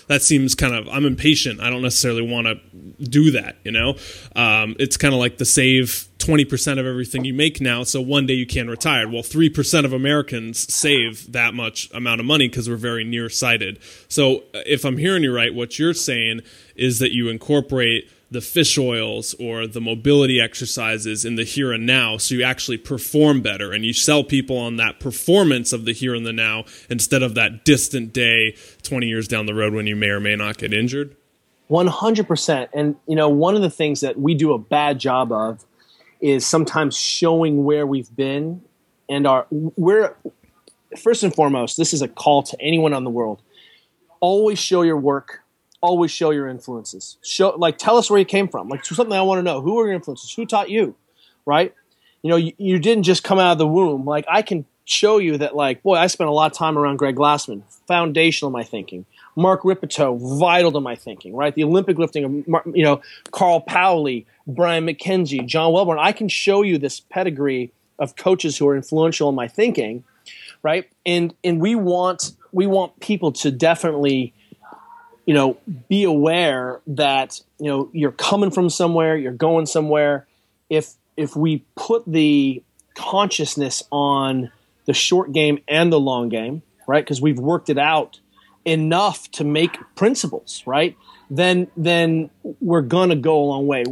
[0.06, 1.60] that seems kind of I'm impatient.
[1.60, 2.60] I don't necessarily want to
[3.02, 3.56] do that.
[3.64, 3.96] You know,
[4.36, 8.00] um, it's kind of like the save twenty percent of everything you make now, so
[8.00, 9.08] one day you can retire.
[9.08, 13.80] Well, three percent of Americans save that much amount of money because we're very nearsighted.
[14.08, 16.42] So, if I'm hearing you right, what you're saying
[16.76, 21.86] is that you incorporate the fish oils or the mobility exercises in the here and
[21.86, 25.92] now so you actually perform better and you sell people on that performance of the
[25.92, 29.86] here and the now instead of that distant day 20 years down the road when
[29.86, 31.16] you may or may not get injured?
[31.70, 35.64] 100% and you know one of the things that we do a bad job of
[36.20, 38.62] is sometimes showing where we've been
[39.08, 40.14] and our we're
[40.98, 43.40] first and foremost this is a call to anyone on the world.
[44.20, 45.43] Always show your work
[45.84, 47.18] always show your influences.
[47.22, 48.68] Show like tell us where you came from.
[48.68, 49.60] Like something I want to know.
[49.60, 50.32] Who are your influences?
[50.32, 50.96] Who taught you?
[51.44, 51.74] Right?
[52.22, 54.06] You know, you, you didn't just come out of the womb.
[54.06, 56.96] Like I can show you that like, boy, I spent a lot of time around
[56.96, 59.04] Greg Glassman, foundational to my thinking.
[59.36, 61.54] Mark Rippetoe, vital to my thinking, right?
[61.54, 65.98] The Olympic lifting of, you know, Carl Paoli, Brian McKenzie, John Welbourn.
[65.98, 70.04] I can show you this pedigree of coaches who are influential in my thinking,
[70.62, 70.88] right?
[71.04, 74.32] And and we want we want people to definitely
[75.26, 75.58] you know,
[75.88, 80.26] be aware that you know you're coming from somewhere, you're going somewhere.
[80.68, 82.62] If if we put the
[82.94, 84.50] consciousness on
[84.86, 87.04] the short game and the long game, right?
[87.04, 88.20] Because we've worked it out
[88.64, 90.96] enough to make principles, right?
[91.30, 93.84] Then then we're gonna go a long way.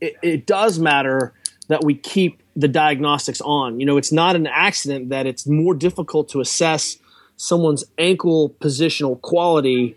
[0.00, 1.32] It, it does matter
[1.68, 3.80] that we keep the diagnostics on.
[3.80, 6.98] You know, it's not an accident that it's more difficult to assess
[7.36, 9.96] someone's ankle positional quality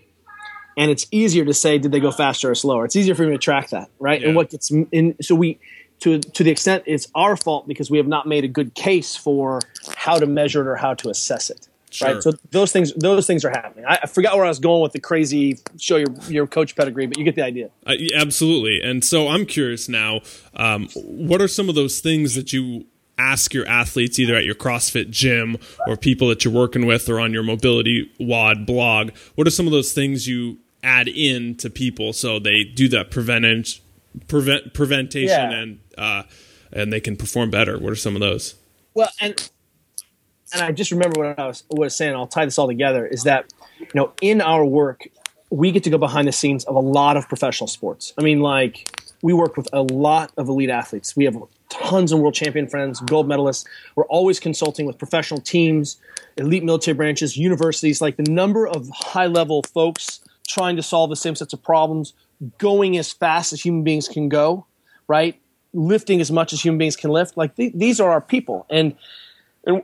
[0.77, 2.85] and it's easier to say did they go faster or slower.
[2.85, 4.21] It's easier for me to track that, right?
[4.21, 4.27] Yeah.
[4.27, 5.59] And what gets in so we
[6.01, 9.15] to to the extent it's our fault because we have not made a good case
[9.15, 9.59] for
[9.95, 11.67] how to measure it or how to assess it.
[11.89, 12.13] Sure.
[12.13, 12.23] Right.
[12.23, 13.85] So those things those things are happening.
[13.87, 17.07] I, I, forgot where I was going with the crazy show your your coach pedigree,
[17.07, 17.69] but you get the idea.
[17.85, 18.81] Uh, absolutely.
[18.81, 20.21] And so I'm curious now.
[20.53, 22.85] Um, what are some of those things that you
[23.17, 27.19] ask your athletes either at your CrossFit gym or people that you're working with or
[27.19, 29.11] on your mobility WOD blog?
[29.35, 33.11] What are some of those things you add in to people so they do that
[33.11, 33.79] prevent
[34.27, 35.51] prevent preventation yeah.
[35.51, 36.23] and uh,
[36.71, 37.77] and they can perform better.
[37.77, 38.55] What are some of those?
[38.93, 39.49] Well, and
[40.53, 42.15] and I just remember what I was what I was saying.
[42.15, 43.05] I'll tie this all together.
[43.05, 45.07] Is that you know in our work
[45.49, 48.13] we get to go behind the scenes of a lot of professional sports.
[48.17, 48.89] I mean, like
[49.21, 51.15] we work with a lot of elite athletes.
[51.15, 51.37] We have
[51.69, 53.65] tons of world champion friends, gold medalists.
[53.95, 55.97] We're always consulting with professional teams,
[56.37, 58.01] elite military branches, universities.
[58.01, 62.13] Like the number of high level folks trying to solve the same sets of problems,
[62.57, 64.65] going as fast as human beings can go,
[65.07, 65.39] right?
[65.73, 67.37] Lifting as much as human beings can lift.
[67.37, 68.95] Like th- these are our people, and
[69.65, 69.83] and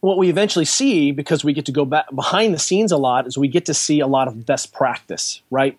[0.00, 3.26] what we eventually see because we get to go back behind the scenes a lot
[3.26, 5.78] is we get to see a lot of best practice, right?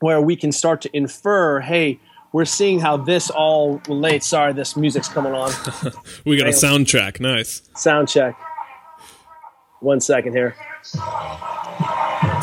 [0.00, 2.00] Where we can start to infer, hey,
[2.32, 4.26] we're seeing how this all relates.
[4.26, 5.52] Sorry, this music's coming on.
[6.24, 7.20] we got a sound track.
[7.20, 7.62] Nice.
[7.76, 8.34] Sound check.
[9.80, 10.56] One second here.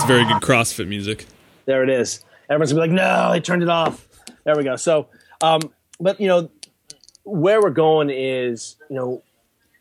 [0.10, 1.28] Very good CrossFit music.
[1.66, 2.26] There it is.
[2.50, 4.08] Everyone's gonna be like, no, they turned it off.
[4.44, 4.76] There we go.
[4.76, 5.08] So,
[5.40, 5.62] um,
[6.00, 6.50] but you know,
[7.26, 9.22] where we're going is, you know,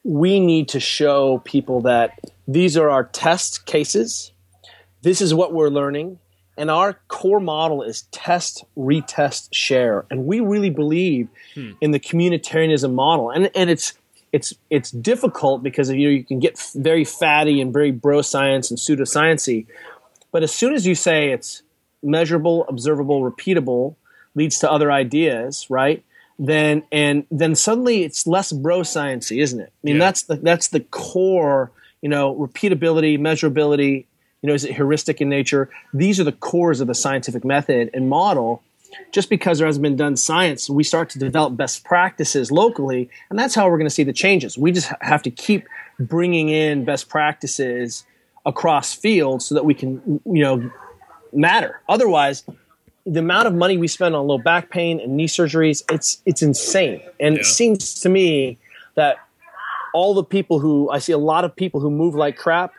[0.05, 4.33] we need to show people that these are our test cases.
[5.01, 6.19] This is what we're learning.
[6.59, 10.05] And our core model is test, retest, share.
[10.11, 11.71] And we really believe hmm.
[11.81, 13.31] in the communitarianism model.
[13.31, 13.95] And, and it's,
[14.31, 18.71] it's it's difficult because you know, you can get very fatty and very bro science
[18.71, 19.67] and pseudosciency,
[20.33, 21.62] but as soon as you say it's
[22.03, 23.97] measurable, observable, repeatable,
[24.35, 26.05] leads to other ideas, right?
[26.38, 29.73] Then and then suddenly it's less bro sciencey, isn't it?
[29.73, 30.01] I mean, yeah.
[30.01, 31.73] that's the that's the core.
[32.01, 34.05] You know, repeatability, measurability.
[34.43, 35.69] You know, is it heuristic in nature?
[35.93, 38.62] These are the cores of the scientific method and model
[39.12, 43.38] just because there hasn't been done science, we start to develop best practices locally, and
[43.38, 44.57] that's how we're going to see the changes.
[44.57, 45.67] We just have to keep
[45.99, 48.05] bringing in best practices
[48.48, 50.70] across fields so that we can, you know,
[51.32, 51.80] matter.
[51.88, 52.44] Otherwise,
[53.04, 56.42] the amount of money we spend on low back pain and knee surgeries, it's it's
[56.42, 57.00] insane.
[57.20, 57.40] And Yeah.
[57.42, 58.58] it seems to me
[58.94, 59.16] that
[59.94, 62.72] all the people who I see a lot of people who move like crap,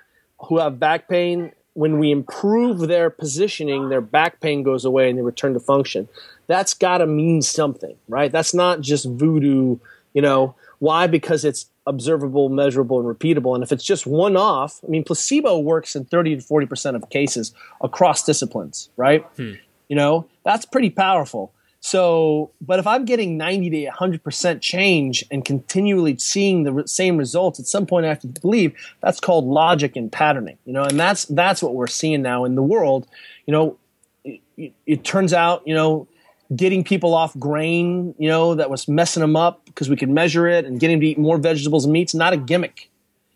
[0.48, 5.18] who have back pain, when we improve their positioning, their back pain goes away and
[5.18, 6.08] they return to function.
[6.48, 8.32] That's got to mean something, right?
[8.32, 9.78] That's not just voodoo,
[10.14, 10.56] you know.
[10.80, 11.08] Why?
[11.08, 13.54] Because it's observable, measurable, and repeatable.
[13.54, 17.10] And if it's just one off, I mean, placebo works in 30 to 40% of
[17.10, 19.24] cases across disciplines, right?
[19.36, 19.54] Hmm.
[19.90, 21.52] You know, that's pretty powerful.
[21.82, 27.60] So, but if I'm getting 90 to 100% change and continually seeing the same results,
[27.60, 31.00] at some point I have to believe that's called logic and patterning, you know, and
[31.00, 33.08] that's that's what we're seeing now in the world.
[33.46, 33.78] You know,
[34.26, 36.08] it, it turns out, you know,
[36.56, 40.48] getting people off grain, you know, that was messing them up because we could measure
[40.48, 42.90] it and getting them to eat more vegetables and meats, not a gimmick,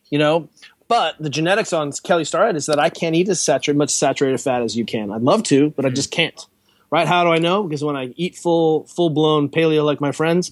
[0.09, 0.49] you know.
[0.87, 4.39] But the genetics on Kelly Starrett is that I can't eat as saturated, much saturated
[4.39, 5.11] fat as you can.
[5.11, 5.95] I'd love to, but I mm-hmm.
[5.95, 6.45] just can't.
[6.91, 7.07] Right?
[7.07, 7.63] How do I know?
[7.63, 10.51] Because when I eat full full blown paleo like my friends,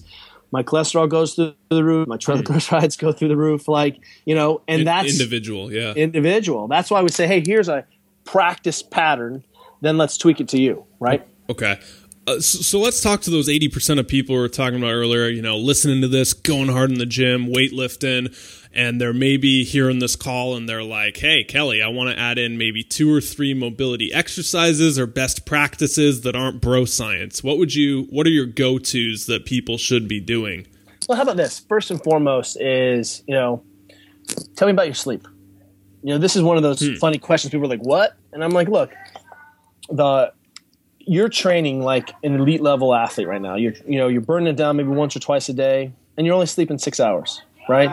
[0.50, 3.06] my cholesterol goes through the roof, my triglycerides mm-hmm.
[3.06, 5.72] go through the roof, like you know, and that's individual.
[5.72, 5.92] Yeah.
[5.92, 6.66] individual.
[6.66, 7.86] That's why we say, hey, here's a
[8.24, 9.44] practice pattern.
[9.80, 11.26] Then let's tweak it to you, right?
[11.48, 11.78] Okay.
[12.26, 15.28] Uh, so, so let's talk to those 80% of people we were talking about earlier,
[15.28, 18.32] you know, listening to this, going hard in the gym, weightlifting,
[18.72, 22.38] and they're maybe hearing this call and they're like, hey, Kelly, I want to add
[22.38, 27.42] in maybe two or three mobility exercises or best practices that aren't bro science.
[27.42, 30.68] What would you, what are your go tos that people should be doing?
[31.08, 31.58] Well, how about this?
[31.58, 33.64] First and foremost is, you know,
[34.54, 35.26] tell me about your sleep.
[36.04, 37.50] You know, this is one of those funny questions.
[37.52, 38.92] People are like, "What?" And I'm like, "Look,
[39.88, 40.32] the
[41.06, 43.56] you're training like an elite level athlete right now.
[43.56, 46.34] You're, you know, you're burning it down maybe once or twice a day, and you're
[46.34, 47.90] only sleeping six hours, right?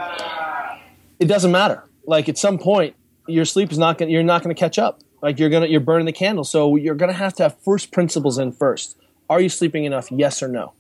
[1.20, 1.84] It doesn't matter.
[2.06, 2.96] Like at some point,
[3.28, 4.12] your sleep is not going.
[4.12, 5.02] You're not going to catch up.
[5.22, 6.44] Like you're gonna, you're burning the candle.
[6.44, 8.98] So you're gonna have to have first principles in first.
[9.30, 10.10] Are you sleeping enough?
[10.12, 10.74] Yes or no.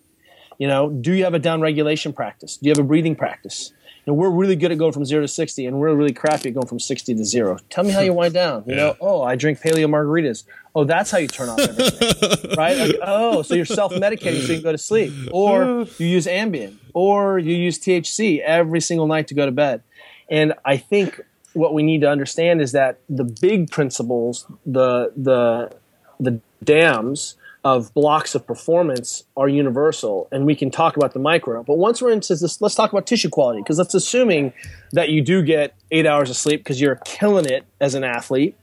[0.57, 2.57] You know, do you have a down regulation practice?
[2.57, 3.73] Do you have a breathing practice?
[4.05, 6.55] Know, we're really good at going from zero to sixty, and we're really crappy at
[6.55, 7.59] going from sixty to zero.
[7.69, 8.63] Tell me how you wind down.
[8.65, 10.45] You know, oh, I drink paleo margaritas.
[10.75, 12.77] Oh, that's how you turn off everything, right?
[12.77, 16.25] Like, oh, so you're self medicating so you can go to sleep, or you use
[16.25, 19.83] Ambien, or you use THC every single night to go to bed.
[20.29, 21.21] And I think
[21.53, 25.71] what we need to understand is that the big principles, the the
[26.19, 31.63] the dams of blocks of performance are universal and we can talk about the micro.
[31.63, 34.53] But once we're into this let's talk about tissue quality because that's assuming
[34.93, 38.55] that you do get eight hours of sleep because you're killing it as an athlete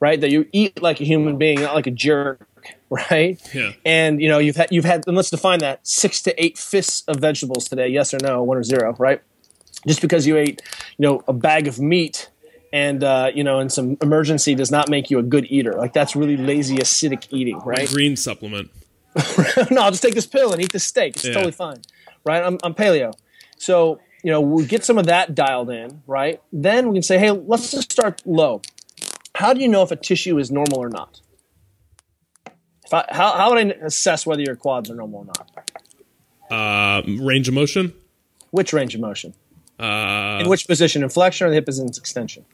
[0.00, 0.20] right?
[0.20, 2.46] That you eat like a human being not like a jerk
[2.90, 3.40] right?
[3.54, 3.72] Yeah.
[3.84, 7.04] and you know you've had you've had and let's define that six to eight fists
[7.08, 9.22] of vegetables today yes or no one or zero right?
[9.86, 10.62] Just because you ate
[10.98, 12.28] you know a bag of meat
[12.74, 15.92] and uh, you know in some emergency does not make you a good eater like
[15.92, 18.70] that's really lazy acidic eating right Green supplement.
[19.70, 21.14] no, I'll just take this pill and eat this steak.
[21.14, 21.34] It's Yeah.
[21.34, 21.80] totally fine,
[22.24, 22.42] right?
[22.42, 23.12] I'm, I'm paleo,
[23.56, 26.42] so you know we get some of that dialed in, right?
[26.52, 28.60] Then we can say, hey, let's just start low.
[29.36, 31.20] How do you know if a tissue is normal or not?
[32.86, 35.50] If I, how, how would I assess whether your quads are normal or not?
[36.50, 37.94] Uh, range of motion.
[38.50, 39.34] Which range of motion?
[39.84, 41.02] Uh, In which position?
[41.02, 42.44] In flexion or the hip is in extension?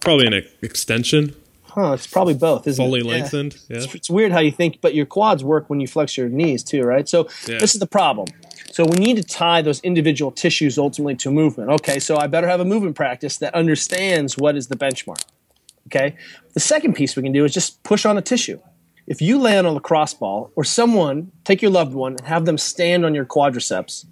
[0.00, 3.06] probably an extension, Huh, it's probably both, isn't fully it?
[3.06, 3.12] Yeah.
[3.12, 3.56] lengthened.
[3.68, 3.76] Yeah.
[3.78, 6.62] It's, it's weird how you think, but your quads work when you flex your knees
[6.62, 7.06] too, right?
[7.08, 7.58] So Yeah.
[7.58, 8.28] this is the problem.
[8.72, 11.70] So we need to tie those individual tissues ultimately to movement.
[11.70, 15.22] Okay, so I better have a movement practice that understands what is the benchmark.
[15.88, 16.16] Okay.
[16.54, 18.58] The second piece we can do is just push on a tissue.
[19.06, 22.44] If you land on a lacrosse ball or someone, take your loved one and have
[22.46, 24.06] them stand on your quadriceps,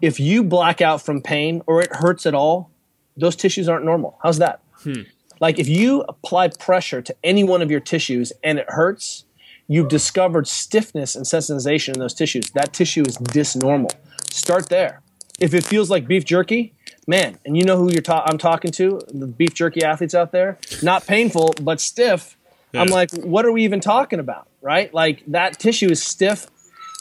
[0.00, 2.70] if you black out from pain or it hurts at all,
[3.16, 4.18] those tissues aren't normal.
[4.22, 4.60] How's that?
[4.82, 5.02] Hmm.
[5.40, 9.24] Like if you apply pressure to any one of your tissues and it hurts,
[9.68, 12.50] you've discovered stiffness and sensitization in those tissues.
[12.50, 13.90] That tissue is dysnormal.
[14.30, 15.02] Start there.
[15.38, 16.72] If it feels like beef jerky,
[17.06, 20.32] man, and you know who you're ta- I'm talking to, the beef jerky athletes out
[20.32, 22.36] there, not painful but stiff.
[22.74, 24.92] I'm like, what are we even talking about, right?
[24.92, 26.46] Like that tissue is stiff,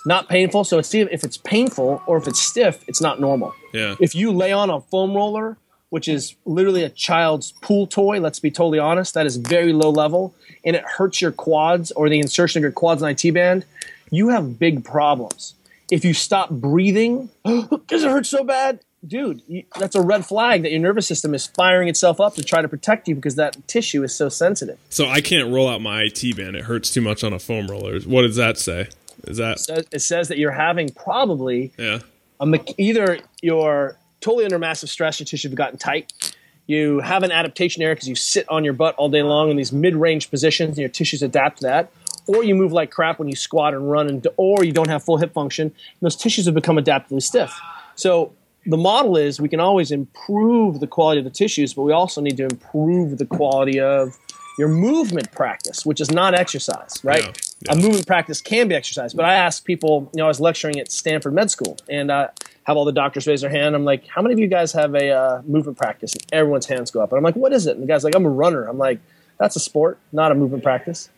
[0.06, 0.64] not painful.
[0.64, 3.54] So it's if it's painful or if it's stiff, it's not normal.
[3.74, 3.96] Yeah.
[4.00, 5.58] If you lay on a foam roller,
[5.90, 9.90] which is literally a child's pool toy, let's be totally honest, that is very low
[9.90, 13.66] level, and it hurts your quads or the insertion of your quads and IT band,
[14.12, 15.54] you have big problems.
[15.92, 19.42] If you stop breathing because it hurts so bad, dude,
[19.78, 22.68] that's a red flag that your nervous system is firing itself up to try to
[22.68, 24.80] protect you because that tissue is so sensitive.
[24.90, 26.56] So I can't roll out my IT band.
[26.56, 28.00] It hurts too much on a foam roller.
[28.02, 28.90] What does that say?
[29.24, 32.00] Is that It says that you're having probably yeah?
[32.40, 36.36] a either you're totally under massive stress, your tissues have gotten tight.
[36.68, 39.58] You have an adaptation error because you sit on your butt all day long in
[39.58, 41.92] these mid-range positions, and your tissues adapt to that.
[42.28, 45.04] or you move like crap when you squat and run, and or you don't have
[45.04, 45.72] full hip function.
[46.02, 47.54] those tissues have become adaptively stiff.
[47.96, 48.34] So
[48.66, 52.22] the model is we can always improve the quality of the tissues, but we also
[52.22, 54.18] need to improve the quality of
[54.58, 57.26] your movement practice, which is not exercise, right?
[57.26, 57.74] Yeah, yeah.
[57.74, 59.14] A movement practice can be exercise.
[59.14, 62.28] But I ask people, you know, I was lecturing at Stanford Med School and uh,
[62.64, 63.76] have all the doctors raise their hand.
[63.76, 66.14] I'm like, how many of you guys have a uh, movement practice?
[66.14, 67.12] And everyone's hands go up.
[67.12, 67.76] And I'm like, what is it?
[67.76, 68.66] And the guy's like, I'm a runner.
[68.66, 69.00] I'm like,
[69.40, 71.10] that's a sport, not a movement practice.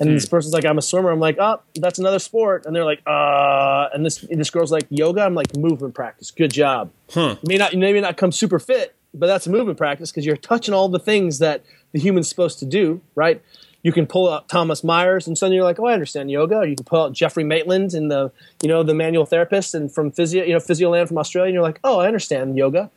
[0.00, 0.14] And hmm.
[0.14, 1.10] this person's like, I'm a swimmer.
[1.10, 2.66] I'm like, oh, that's another sport.
[2.66, 5.22] And they're like, uh, and this this girl's like, yoga.
[5.22, 6.30] I'm like, movement practice.
[6.30, 6.90] Good job.
[7.10, 7.36] Huh.
[7.42, 10.24] You may not, you may not come super fit, but that's a movement practice because
[10.24, 13.42] you're touching all the things that the human's supposed to do, right?
[13.82, 16.56] You can pull out Thomas Myers, and suddenly you're like, oh, I understand yoga.
[16.56, 19.92] Or you can pull out Jeffrey Maitland and the, you know, the manual therapist and
[19.92, 22.90] from physio, you know, Physioland from Australia, and you're like, oh, I understand yoga.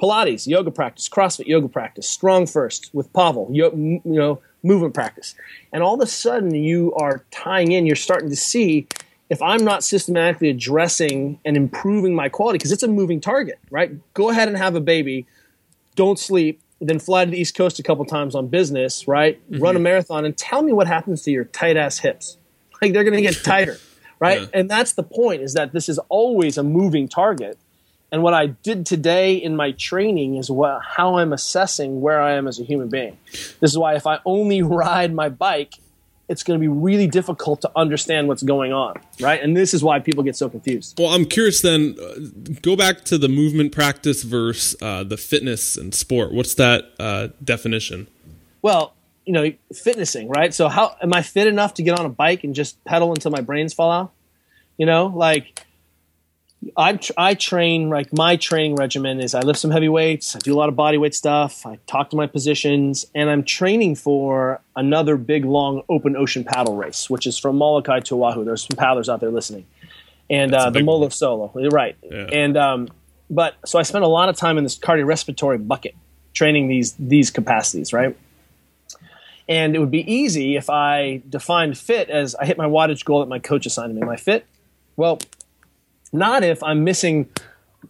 [0.00, 5.34] Pilates, yoga practice, CrossFit, yoga practice, Strong First with Pavel, you know, movement practice.
[5.74, 8.86] And all of a sudden you are tying in, you're starting to see
[9.28, 13.92] if I'm not systematically addressing and improving my quality, because it's a moving target, right?
[14.14, 15.26] Go ahead and have a baby,
[15.96, 19.40] don't sleep, then fly to the East Coast a couple times on business, right?
[19.50, 19.62] Mm-hmm.
[19.62, 22.38] Run a marathon and tell me what happens to your tight ass hips.
[22.80, 23.78] Like they're going to get tighter,
[24.18, 24.42] right?
[24.42, 24.48] Yeah.
[24.54, 27.58] And that's the point is that this is always a moving target.
[28.12, 32.32] And what I did today in my training is what, how I'm assessing where I
[32.32, 33.18] am as a human being.
[33.30, 35.74] This is why if I only ride my bike
[36.30, 39.42] it's going to be really difficult to understand what's going on, right?
[39.42, 40.96] And this is why people get so confused.
[40.96, 45.76] Well, I'm curious then, uh, go back to the movement practice versus uh, the fitness
[45.76, 46.32] and sport.
[46.32, 48.06] What's that uh, definition?
[48.62, 48.94] Well,
[49.26, 50.54] you know, fitnessing, right?
[50.54, 53.32] So, how am I fit enough to get on a bike and just pedal until
[53.32, 54.12] my brains fall out?
[54.78, 55.66] You know, like
[56.76, 60.54] I, I train like my training regimen is I lift some heavy weights, I do
[60.54, 64.60] a lot of body weight stuff, I talk to my positions, and I'm training for
[64.76, 68.44] another big long open ocean paddle race, which is from Molokai to Oahu.
[68.44, 69.66] There's some paddlers out there listening,
[70.28, 71.96] and uh, the Molo Solo, right?
[72.02, 72.28] Yeah.
[72.30, 72.88] And um,
[73.30, 75.94] but so I spend a lot of time in this cardiorespiratory bucket
[76.34, 78.16] training these these capacities, right?
[79.48, 83.20] And it would be easy if I defined fit as I hit my wattage goal
[83.20, 84.02] that my coach assigned me.
[84.02, 84.46] Am I fit?
[84.96, 85.18] Well,
[86.12, 87.28] not if I'm missing,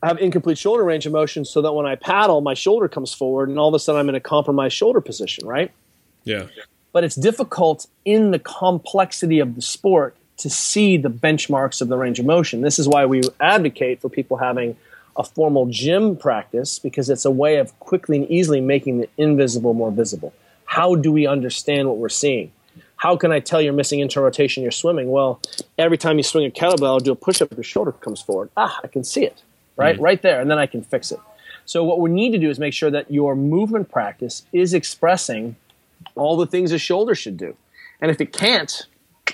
[0.02, 3.12] I have incomplete shoulder range of motion so that when I paddle, my shoulder comes
[3.12, 5.70] forward and all of a sudden I'm in a compromised shoulder position, right?
[6.24, 6.46] Yeah.
[6.92, 11.96] But it's difficult in the complexity of the sport to see the benchmarks of the
[11.96, 12.62] range of motion.
[12.62, 14.76] This is why we advocate for people having
[15.16, 19.74] a formal gym practice because it's a way of quickly and easily making the invisible
[19.74, 20.32] more visible.
[20.64, 22.52] How do we understand what we're seeing?
[23.00, 25.10] How can I tell you're missing inter-rotation you're swimming?
[25.10, 25.40] Well,
[25.78, 28.50] every time you swing a kettlebell, or do a push-up, your shoulder comes forward.
[28.58, 29.42] Ah, I can see it,
[29.76, 29.94] right?
[29.94, 30.04] Mm-hmm.
[30.04, 31.18] Right there, and then I can fix it.
[31.64, 35.56] So what we need to do is make sure that your movement practice is expressing
[36.14, 37.56] all the things a shoulder should do.
[38.02, 38.86] And if it can't,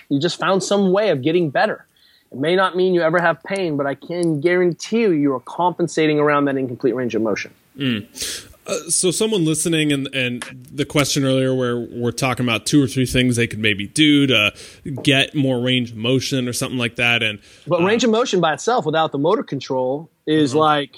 [0.09, 1.87] you just found some way of getting better.
[2.31, 5.41] It may not mean you ever have pain, but I can guarantee you you are
[5.41, 7.53] compensating around that incomplete range of motion.
[7.77, 8.07] Mm.
[8.67, 12.89] Uh, so someone listening and and the question earlier where we're talking about two or
[12.89, 14.53] three things they could maybe do to
[15.03, 18.41] get more range of motion or something like that and but uh, range of motion
[18.41, 20.61] by itself without the motor control is uh-huh.
[20.61, 20.97] like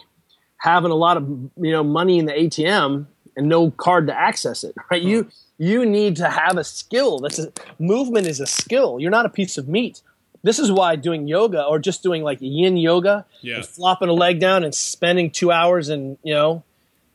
[0.56, 4.64] having a lot of you know money in the ATM and no card to access
[4.64, 5.08] it right uh-huh.
[5.10, 5.28] you
[5.58, 9.30] you need to have a skill that's a, movement is a skill you're not a
[9.30, 10.00] piece of meat
[10.42, 13.60] this is why doing yoga or just doing like yin yoga yeah.
[13.60, 16.62] flopping a leg down and spending two hours and you know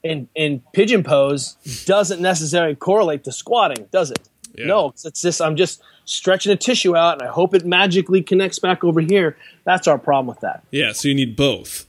[0.04, 1.54] in in pigeon pose
[1.86, 4.28] doesn't necessarily correlate to squatting, does it?
[4.54, 4.66] Yeah.
[4.66, 8.60] No, it's just I'm just stretching a tissue out, and I hope it magically connects
[8.60, 9.36] back over here.
[9.64, 10.62] That's our problem with that.
[10.70, 11.86] Yeah, so you need both.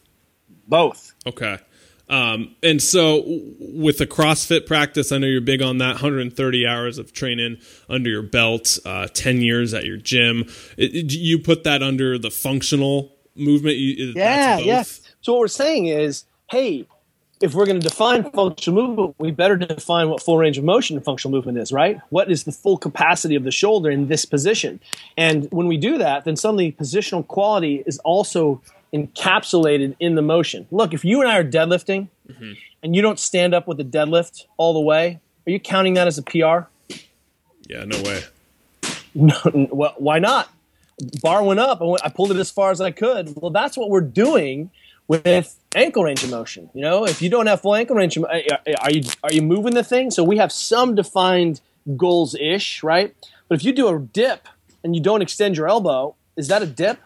[0.68, 1.14] Both.
[1.28, 1.60] Okay.
[2.08, 3.24] Um, and so
[3.60, 7.58] with the CrossFit practice, I know you're big on that 130 hours of training
[7.90, 10.46] under your belt, uh, 10 years at your gym.
[10.78, 13.78] It, it, you put that under the functional movement.
[13.78, 14.84] You, yeah, yeah.
[15.22, 16.88] So what we're saying is, hey,
[17.46, 21.00] if we're going to define functional movement, we better define what full range of motion
[21.00, 22.02] functional movement is, right?
[22.10, 24.80] What is the full capacity of the shoulder in this position?
[25.16, 30.66] And when we do that, then suddenly positional quality is also encapsulated in the motion.
[30.72, 32.54] Look, if you and I are deadlifting mm-hmm.
[32.82, 36.08] and you don't stand up with the deadlift all the way, are you counting that
[36.08, 36.68] as a PR?
[37.68, 38.24] Yeah, no way.
[39.18, 39.34] No,
[39.72, 40.50] well, why not?
[41.22, 41.80] Bar went up.
[41.80, 43.34] Went, I pulled it as far as I could.
[43.38, 44.72] Well, that's what we're doing
[45.08, 46.70] with ankle range of motion.
[46.74, 49.42] You know, if you don't have full ankle range, eh, eh, are you are you
[49.42, 50.12] moving the thing?
[50.12, 51.62] So we have some defined
[51.96, 53.16] goals ish, right?
[53.48, 54.48] But if you do a dip
[54.84, 57.00] and you don't extend your elbow, is that a dip?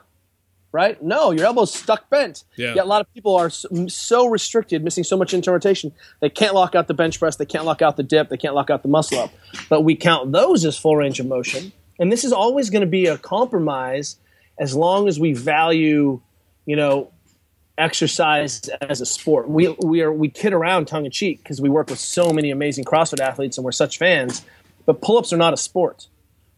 [0.72, 1.02] Right?
[1.02, 2.44] No, your elbow's stuck bent.
[2.56, 2.76] Yeah.
[2.76, 6.76] Yet a lot of people are so restricted, missing so much inter-rotation, they can't lock
[6.76, 8.88] out the bench press, they can't lock out the dip, they can't lock out the
[8.88, 9.32] muscle up.
[9.68, 12.88] But we count those as full range of motion And this is always going to
[12.88, 14.18] be a compromise
[14.60, 16.22] as long as we value,
[16.68, 17.12] you know,
[17.80, 19.50] exercise as a sport.
[19.50, 22.52] We we are we kid around tongue in cheek because we work with so many
[22.52, 24.46] amazing CrossFit athletes and we're such fans.
[24.86, 26.08] But pull-ups are not a sport,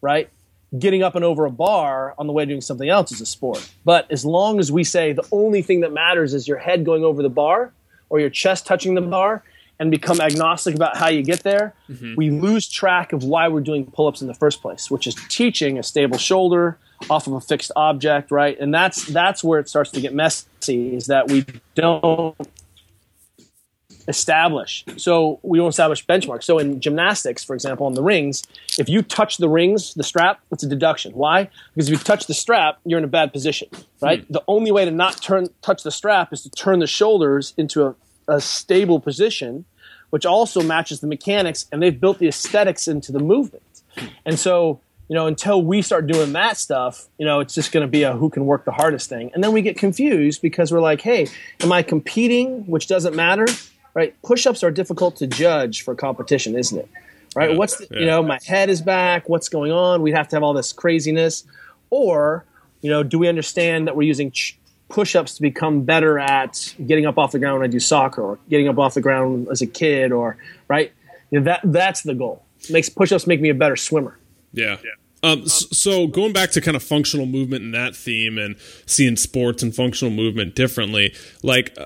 [0.01, 0.29] right?
[0.77, 3.25] Getting up and over a bar on the way to doing something else is a
[3.25, 3.69] sport.
[3.83, 7.03] But as long as we say the only thing that matters is your head going
[7.03, 7.73] over the bar
[8.09, 9.43] or your chest touching the bar
[9.79, 12.15] and become agnostic about how you get there, mm-hmm.
[12.15, 15.77] we lose track of why we're doing pull-ups in the first place, which is teaching
[15.77, 16.77] a stable shoulder,
[17.09, 18.57] off of a fixed object, right?
[18.59, 20.95] And that's that's where it starts to get messy.
[20.95, 21.45] Is that we
[21.75, 22.35] don't
[24.07, 24.83] establish.
[24.97, 26.43] So we don't establish benchmarks.
[26.43, 28.43] So in gymnastics, for example, on the rings,
[28.77, 31.13] if you touch the rings, the strap, it's a deduction.
[31.13, 31.49] Why?
[31.73, 33.69] Because if you touch the strap, you're in a bad position,
[34.01, 34.23] right?
[34.25, 34.33] Hmm.
[34.33, 37.85] The only way to not turn touch the strap is to turn the shoulders into
[37.85, 37.95] a,
[38.27, 39.65] a stable position,
[40.09, 43.63] which also matches the mechanics, and they've built the aesthetics into the movement.
[44.25, 44.81] And so
[45.11, 48.03] you know, until we start doing that stuff, you know, it's just going to be
[48.03, 49.29] a who can work the hardest thing.
[49.33, 51.27] And then we get confused because we're like, hey,
[51.59, 53.45] am I competing, which doesn't matter,
[53.93, 54.15] right?
[54.21, 56.87] Push ups are difficult to judge for competition, isn't it?
[57.35, 57.51] Right?
[57.51, 57.99] Yeah, what's, the, yeah.
[57.99, 59.27] you know, my head is back.
[59.27, 60.01] What's going on?
[60.01, 61.43] We'd have to have all this craziness.
[61.89, 62.45] Or,
[62.79, 64.57] you know, do we understand that we're using ch-
[64.87, 68.21] push ups to become better at getting up off the ground when I do soccer
[68.21, 70.37] or getting up off the ground as a kid or,
[70.69, 70.93] right?
[71.31, 72.45] You know, that, that's the goal.
[72.69, 74.17] Makes push ups make me a better swimmer.
[74.53, 74.77] Yeah.
[74.83, 74.91] yeah.
[75.23, 78.55] Um, so going back to kind of functional movement and that theme and
[78.87, 81.85] seeing sports and functional movement differently, like uh,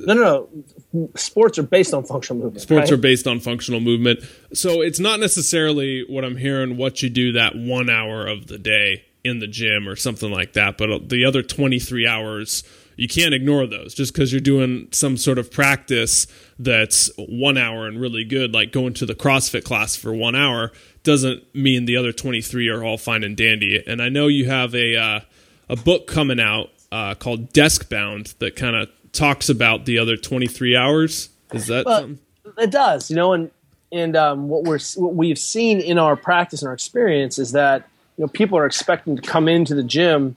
[0.00, 0.48] no, no,
[0.94, 2.62] no, sports are based on functional movement.
[2.62, 2.92] Sports right?
[2.92, 4.20] are based on functional movement,
[4.54, 6.78] so it's not necessarily what I'm hearing.
[6.78, 10.54] What you do that one hour of the day in the gym or something like
[10.54, 12.64] that, but the other 23 hours
[12.96, 16.26] you can't ignore those just because you're doing some sort of practice
[16.58, 20.72] that's one hour and really good, like going to the CrossFit class for one hour
[21.02, 23.82] doesn't mean the other 23 are all fine and dandy.
[23.86, 25.20] And I know you have a uh,
[25.68, 30.16] a book coming out uh, called Desk Bound that kind of talks about the other
[30.16, 31.30] 23 hours.
[31.52, 32.18] Is that well, something?
[32.58, 33.50] It does, you know, and
[33.90, 37.88] and um, what we're what we've seen in our practice and our experience is that
[38.16, 40.36] you know people are expecting to come into the gym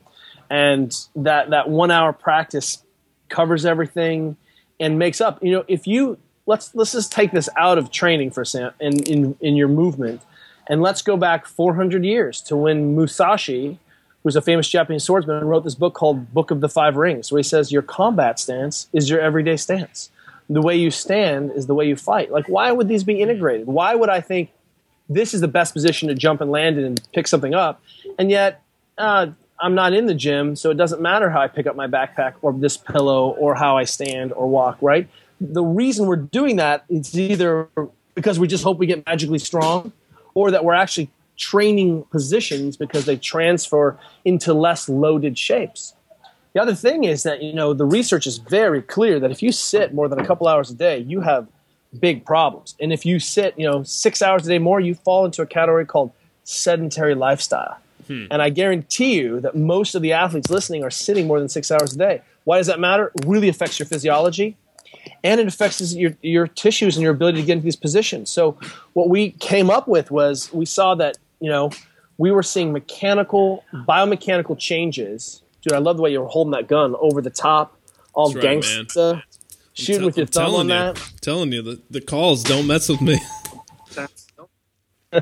[0.50, 2.82] and that that one hour practice
[3.28, 4.36] covers everything
[4.78, 5.42] and makes up.
[5.42, 9.02] You know, if you let's let's just take this out of training for a in
[9.04, 10.22] in in your movement
[10.68, 13.78] and let's go back 400 years to when Musashi,
[14.22, 17.38] who's a famous Japanese swordsman, wrote this book called Book of the Five Rings, where
[17.38, 20.10] he says your combat stance is your everyday stance.
[20.48, 22.30] The way you stand is the way you fight.
[22.30, 23.66] Like, why would these be integrated?
[23.66, 24.50] Why would I think
[25.08, 27.80] this is the best position to jump and land in and pick something up,
[28.18, 28.62] and yet
[28.98, 29.28] uh,
[29.58, 32.34] I'm not in the gym, so it doesn't matter how I pick up my backpack
[32.42, 35.08] or this pillow or how I stand or walk, right?
[35.40, 37.68] The reason we're doing that is either
[38.14, 39.92] because we just hope we get magically strong
[40.34, 45.94] or that we're actually training positions because they transfer into less loaded shapes.
[46.54, 49.52] The other thing is that you know the research is very clear that if you
[49.52, 51.46] sit more than a couple hours a day, you have
[52.00, 52.74] big problems.
[52.80, 55.46] And if you sit, you know, 6 hours a day more, you fall into a
[55.46, 56.12] category called
[56.44, 57.78] sedentary lifestyle.
[58.06, 58.26] Hmm.
[58.30, 61.70] And I guarantee you that most of the athletes listening are sitting more than 6
[61.70, 62.22] hours a day.
[62.44, 63.12] Why does that matter?
[63.14, 64.56] It really affects your physiology
[65.24, 68.30] and it affects your, your tissues and your ability to get into these positions.
[68.30, 68.58] So
[68.92, 71.70] what we came up with was we saw that, you know,
[72.18, 75.42] we were seeing mechanical, biomechanical changes.
[75.62, 77.76] Dude, I love the way you were holding that gun over the top,
[78.14, 79.22] all right, gangsta,
[79.74, 80.98] shooting t- with your I'm thumb on you, that.
[80.98, 83.18] I'm telling you, the, the calls don't mess with me.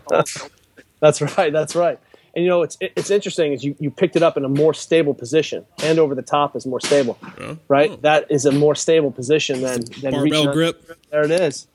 [1.01, 1.53] that's right.
[1.53, 1.99] That's right.
[2.35, 4.75] And you know, it's it's interesting is you, you picked it up in a more
[4.75, 5.65] stable position.
[5.79, 7.59] Hand over the top is more stable, oh.
[7.69, 7.93] right?
[7.93, 7.97] Oh.
[7.97, 10.99] That is a more stable position than than barbell grip.
[11.11, 11.67] There it is.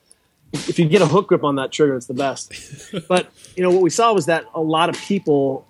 [0.51, 2.53] If you get a hook grip on that trigger, it's the best.
[3.07, 5.65] but you know what we saw was that a lot of people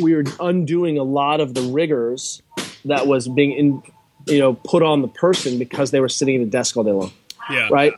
[0.00, 2.42] we were undoing a lot of the rigors
[2.84, 3.82] that was being in,
[4.26, 6.92] you know put on the person because they were sitting at a desk all day
[6.92, 7.12] long.
[7.50, 7.68] Yeah.
[7.70, 7.94] Right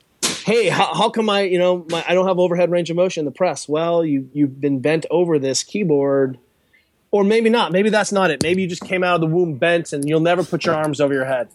[0.46, 3.22] hey, how, how come I, you know, my, I don't have overhead range of motion
[3.22, 3.68] in the press?
[3.68, 6.38] Well, you you've been bent over this keyboard,
[7.10, 7.72] or maybe not.
[7.72, 8.44] Maybe that's not it.
[8.44, 11.00] Maybe you just came out of the womb bent, and you'll never put your arms
[11.00, 11.48] over your head.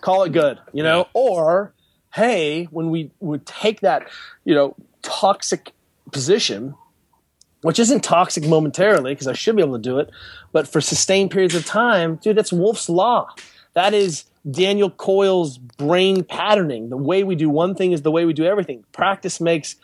[0.00, 1.08] Call it good, you know.
[1.12, 1.74] Or
[2.14, 4.08] hey, when we would take that,
[4.44, 5.72] you know, toxic
[6.10, 6.74] position,
[7.60, 10.10] which isn't toxic momentarily because I should be able to do it,
[10.52, 13.28] but for sustained periods of time, dude, that's Wolff's law.
[13.74, 16.88] That is Daniel Coyle's brain patterning.
[16.88, 18.84] The way we do one thing is the way we do everything.
[18.92, 19.76] Practice makes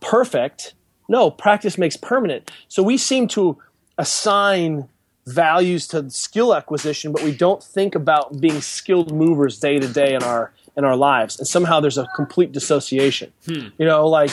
[0.00, 0.74] perfect.
[1.08, 2.50] No, practice makes permanent.
[2.68, 3.58] So we seem to
[3.98, 4.88] assign
[5.26, 10.14] values to skill acquisition, but we don't think about being skilled movers day to day
[10.14, 11.38] in our in our lives.
[11.38, 13.32] And somehow there's a complete dissociation.
[13.46, 13.68] Hmm.
[13.78, 14.30] You know, like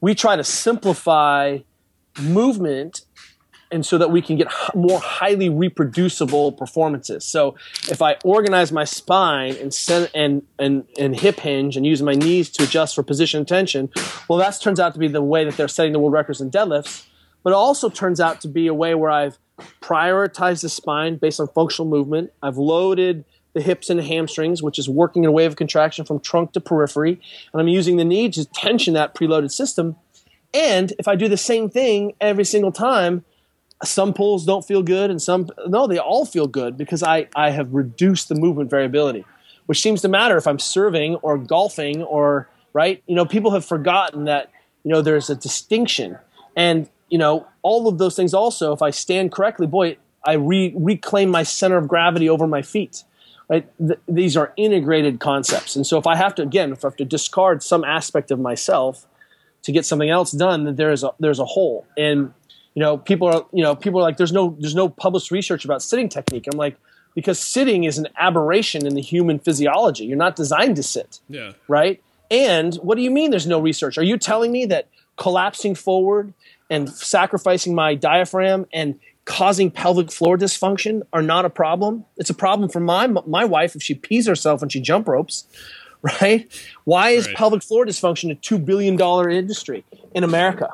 [0.00, 1.58] we try to simplify
[2.20, 3.02] movement
[3.72, 7.24] and so that we can get more highly reproducible performances.
[7.24, 7.56] So
[7.88, 12.14] if I organize my spine and send, and and and hip hinge and use my
[12.14, 13.90] knees to adjust for position and tension,
[14.28, 16.50] well, that turns out to be the way that they're setting the world records in
[16.50, 17.06] deadlifts.
[17.42, 19.38] But it also turns out to be a way where I've
[19.80, 22.32] prioritized the spine based on functional movement.
[22.42, 26.20] I've loaded the hips and hamstrings, which is working in a wave of contraction from
[26.20, 27.20] trunk to periphery,
[27.52, 29.96] and I'm using the knee to tension that preloaded system.
[30.52, 33.24] And if I do the same thing every single time,
[33.82, 37.50] some pulls don't feel good and some no they all feel good because i i
[37.50, 39.24] have reduced the movement variability
[39.66, 43.02] which seems to matter if i'm serving or golfing or right?
[43.06, 44.50] You know people have forgotten that
[44.84, 46.18] you know there's a distinction.
[46.56, 50.72] And you know all of those things also if i stand correctly boy i re-
[50.76, 53.04] reclaim my center of gravity over my feet
[53.48, 53.68] right?
[53.84, 55.74] Th- these are integrated concepts.
[55.74, 58.38] And so if i have to again if i have to discard some aspect of
[58.38, 59.06] myself
[59.62, 61.86] to get something else done then there's a there's a hole.
[61.96, 62.32] And
[62.74, 65.64] you know, people are, you know, people are like, there's no, there's no published research
[65.64, 66.46] about sitting technique.
[66.50, 66.76] I'm like,
[67.14, 70.04] because sitting is an aberration in the human physiology.
[70.04, 71.20] You're not designed to sit.
[71.28, 71.52] Yeah.
[71.68, 72.02] Right.
[72.30, 73.98] And what do you mean there's no research?
[73.98, 76.32] Are you telling me that collapsing forward
[76.68, 82.04] and sacrificing my diaphragm and causing pelvic floor dysfunction are not a problem?
[82.16, 85.44] It's a problem for my my wife if she pees herself when she jump ropes,
[86.02, 86.48] right?
[86.84, 87.36] Why is right.
[87.36, 90.68] pelvic floor dysfunction a two billion dollar industry in America?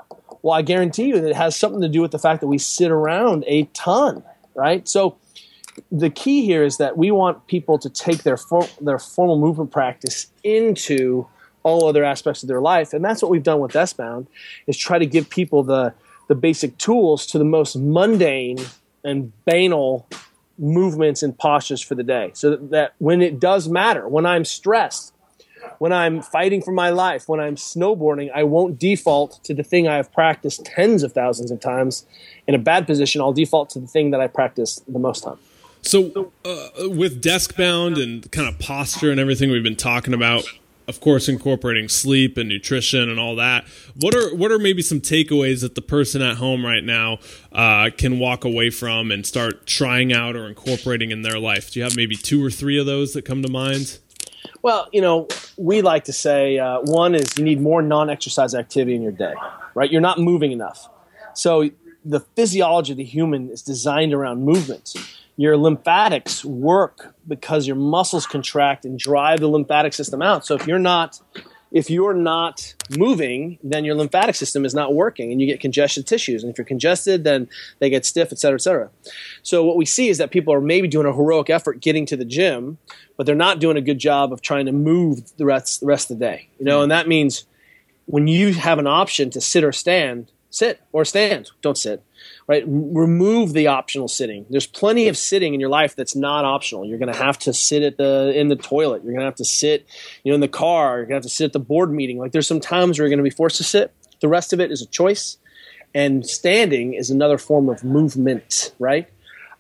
[0.46, 2.58] Well, I guarantee you that it has something to do with the fact that we
[2.58, 4.22] sit around a ton,
[4.54, 4.86] right?
[4.86, 5.16] So
[5.90, 9.72] the key here is that we want people to take their for, their formal movement
[9.72, 11.26] practice into
[11.64, 14.28] all other aspects of their life, and that's what we've done with Desk Bound
[14.68, 15.92] is try to give people the
[16.28, 18.58] the basic tools to the most mundane
[19.02, 20.06] and banal
[20.58, 24.44] movements and postures for the day, so that, that when it does matter, when I'm
[24.44, 25.12] stressed,
[25.78, 29.88] when I'm fighting for my life, when I'm snowboarding, I won't default to the thing
[29.88, 32.06] I have practiced tens of thousands of times.
[32.46, 35.38] In a bad position, I'll default to the thing that I practice the most time.
[35.82, 40.44] So, uh, with desk bound and kind of posture and everything we've been talking about,
[40.88, 43.64] of course, incorporating sleep and nutrition and all that.
[44.00, 47.18] What are what are maybe some takeaways that the person at home right now
[47.52, 51.72] uh, can walk away from and start trying out or incorporating in their life?
[51.72, 53.98] Do you have maybe two or three of those that come to mind?
[54.62, 58.94] Well, you know, we like to say uh, one is you need more non-exercise activity
[58.94, 59.34] in your day,
[59.74, 59.90] right?
[59.90, 60.88] You're not moving enough.
[61.34, 61.70] So
[62.04, 64.94] the physiology of the human is designed around movement.
[65.36, 70.46] Your lymphatics work because your muscles contract and drive the lymphatic system out.
[70.46, 71.20] So if you're not
[71.72, 76.06] if you're not moving, then your lymphatic system is not working and you get congested
[76.06, 76.42] tissues.
[76.42, 77.48] And if you're congested, then
[77.80, 78.90] they get stiff, et cetera, et cetera.
[79.42, 82.16] So what we see is that people are maybe doing a heroic effort getting to
[82.16, 82.78] the gym,
[83.16, 86.10] but they're not doing a good job of trying to move the rest, the rest
[86.10, 86.48] of the day.
[86.58, 87.46] You know, and that means
[88.06, 92.02] when you have an option to sit or stand, sit or stand, don't sit
[92.46, 92.64] right?
[92.66, 94.46] Remove the optional sitting.
[94.48, 96.84] There's plenty of sitting in your life that's not optional.
[96.84, 99.02] You're going to have to sit at the in the toilet.
[99.02, 99.86] You're going to have to sit,
[100.22, 100.98] you know, in the car.
[100.98, 102.18] You're going to have to sit at the board meeting.
[102.18, 103.92] Like there's some times where you're going to be forced to sit.
[104.20, 105.38] The rest of it is a choice,
[105.94, 109.08] and standing is another form of movement, right?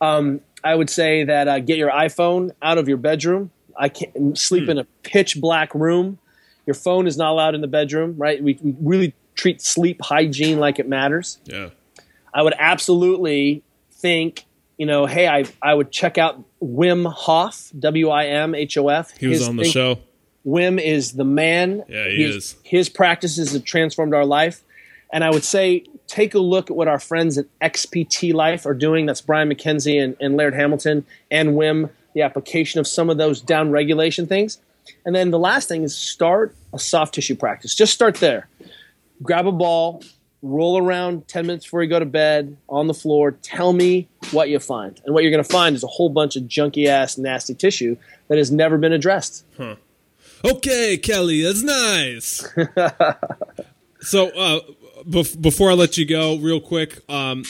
[0.00, 3.50] Um, I would say that uh, get your iPhone out of your bedroom.
[3.78, 4.70] I can't sleep hmm.
[4.70, 6.18] in a pitch black room.
[6.66, 8.42] Your phone is not allowed in the bedroom, right?
[8.42, 11.38] We really treat sleep hygiene like it matters.
[11.44, 11.68] Yeah.
[12.36, 13.62] I would absolutely
[13.92, 14.44] think,
[14.76, 18.88] you know, hey, I I would check out Wim Hof, W I M H O
[18.88, 19.16] F.
[19.16, 19.98] He was his on the thing, show.
[20.46, 21.82] Wim is the man.
[21.88, 22.56] Yeah, he his, is.
[22.62, 24.62] His practices have transformed our life.
[25.10, 28.74] And I would say take a look at what our friends at XPT Life are
[28.74, 29.06] doing.
[29.06, 33.40] That's Brian McKenzie and, and Laird Hamilton and Wim, the application of some of those
[33.40, 34.58] down regulation things.
[35.06, 37.74] And then the last thing is start a soft tissue practice.
[37.74, 38.48] Just start there.
[39.22, 40.02] Grab a ball,
[40.42, 43.32] roll around 10 minutes before you go to bed on the floor.
[43.32, 45.00] Tell me what you find.
[45.04, 47.96] And what you're going to find is a whole bunch of junky ass, nasty tissue
[48.28, 49.44] that has never been addressed.
[49.56, 49.76] Huh.
[50.44, 52.46] Okay, Kelly, that's nice.
[54.00, 54.60] so, uh,
[55.08, 57.44] bef- before I let you go, real quick, um,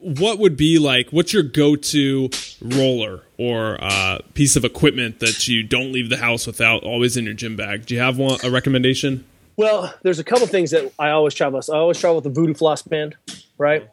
[0.00, 5.48] what would be like, what's your go to roller or uh, piece of equipment that
[5.48, 7.86] you don't leave the house without, always in your gym bag?
[7.86, 9.24] Do you have one, a recommendation?
[9.56, 11.58] Well, there's a couple things that I always travel.
[11.58, 11.70] with.
[11.70, 13.16] I always travel with the Voodoo Floss band,
[13.56, 13.88] right?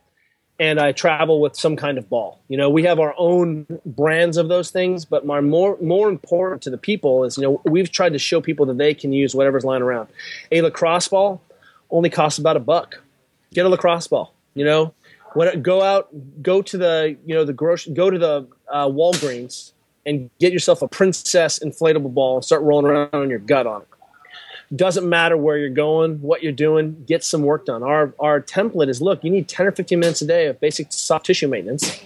[0.60, 2.40] And I travel with some kind of ball.
[2.48, 6.62] You know, we have our own brands of those things, but my more more important
[6.64, 9.36] to the people is, you know, we've tried to show people that they can use
[9.36, 10.10] whatever's lying around.
[10.52, 11.42] A lacrosse ball
[11.90, 13.02] only costs about a buck.
[13.54, 14.34] Get a lacrosse ball.
[14.54, 14.94] You know,
[15.34, 16.10] when go out,
[16.42, 19.72] go to the you know the grocery, go to the uh, Walgreens
[20.06, 23.84] and get yourself a princess inflatable ball and start rolling around on your gut on
[23.84, 23.88] it
[24.74, 27.84] Doesn't matter where you're going, what you're doing, get some work done.
[27.84, 30.94] Our our template is look, you need 10 or 15 minutes a day of basic
[30.94, 32.02] soft tissue maintenance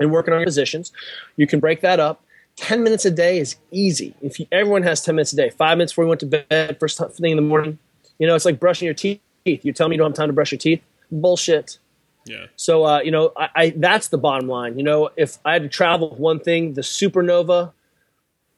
[0.00, 0.92] and working on your positions.
[1.36, 2.22] You can break that up.
[2.56, 4.14] 10 minutes a day is easy.
[4.22, 6.78] If you, everyone has 10 minutes a day, five minutes before you went to bed,
[6.80, 7.78] first thing in the morning,
[8.18, 9.20] you know, it's like brushing your teeth.
[9.44, 10.82] You tell me you don't have time to brush your teeth.
[11.12, 11.78] Bullshit.
[12.24, 12.46] Yeah.
[12.56, 14.78] So, uh, you know, I, I, that's the bottom line.
[14.78, 17.72] You know, if I had to travel with one thing, the supernova,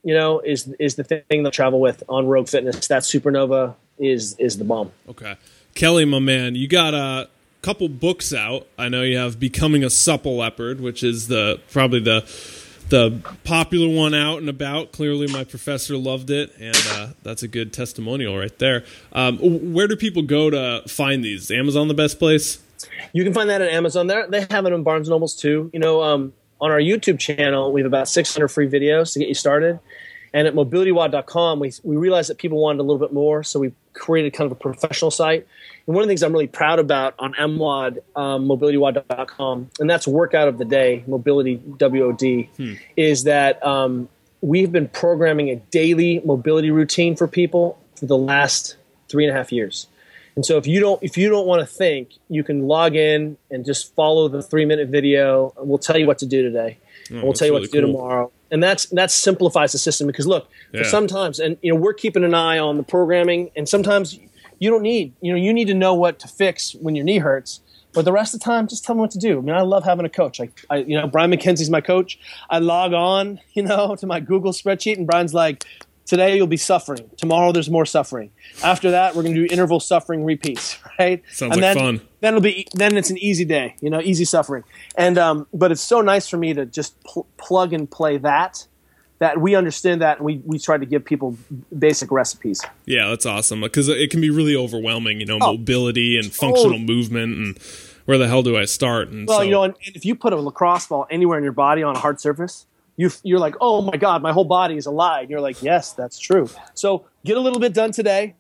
[0.03, 2.87] you know, is is the thing that I travel with on Rogue Fitness.
[2.89, 4.93] That supernova is is the bomb.
[5.09, 5.37] Okay,
[5.75, 7.29] Kelly, my man, you got a
[7.63, 8.67] couple books out.
[8.79, 12.23] I know you have "Becoming a Supple Leopard," which is the probably the
[12.89, 14.93] the popular one out and about.
[14.93, 18.85] Clearly, my professor loved it, and uh, that's a good testimonial right there.
[19.13, 21.51] Um, where do people go to find these?
[21.51, 22.59] Amazon the best place?
[23.13, 24.07] You can find that at Amazon.
[24.07, 25.71] There, they have it in Barnes and Nobles too.
[25.73, 29.29] You know, um, on our YouTube channel, we have about 600 free videos to get
[29.29, 29.79] you started.
[30.33, 33.73] And at mobilitywod.com, we, we realized that people wanted a little bit more, so we
[33.95, 35.47] created kind of a professional site.
[35.87, 40.07] And one of the things I'm really proud about on MWOD, um, mobilitywod.com, and that's
[40.07, 42.75] workout of the day, mobility WOD, hmm.
[42.97, 44.09] is that um,
[44.43, 48.77] we've been programming a daily mobility routine for people for the last
[49.09, 49.87] three and a half years.
[50.39, 53.37] And so if you don't if you don't want to think, you can log in
[53.51, 55.53] and just follow the three minute video.
[55.57, 56.79] And we'll tell you what to do today.
[57.11, 57.81] Oh, we'll tell you really what to cool.
[57.81, 58.31] do tomorrow.
[58.53, 60.85] And that's that simplifies the system because look, yeah.
[60.85, 64.17] sometimes and you know we're keeping an eye on the programming, and sometimes
[64.61, 67.19] you don't need you know you need to know what to fix when your knee
[67.19, 67.61] hurts.
[67.93, 69.39] But the rest of the time, just tell me what to do.
[69.39, 70.39] I mean, I love having a coach.
[70.39, 72.19] Like, I, you know, Brian McKenzie's my coach.
[72.49, 75.65] I log on, you know, to my Google spreadsheet, and Brian's like,
[76.09, 77.11] Today you'll be suffering.
[77.19, 78.31] Tomorrow there's more suffering.
[78.65, 81.23] After that, we're going to do interval suffering repeats, right?
[81.31, 82.09] Sounds and like then, fun.
[82.21, 84.65] Then it'll be then it's an easy day, you know, easy suffering.
[84.97, 88.67] And um, but it's so nice for me to just pl- plug and play that
[89.19, 91.37] that we understand that and we, we try to give people
[91.77, 92.63] basic recipes.
[92.87, 96.77] Yeah, that's awesome because it can be really overwhelming, you know, oh, mobility and functional
[96.77, 96.79] oh.
[96.79, 97.59] movement and
[98.07, 99.09] where the hell do I start?
[99.09, 101.45] And well, so, you know, and, and if you put a lacrosse ball anywhere in
[101.45, 102.65] your body on a hard surface,
[102.99, 105.23] you you're like, oh my god, my whole body is alive.
[105.23, 106.51] And you're like, yes, that's true.
[106.75, 108.35] So get a little bit done today.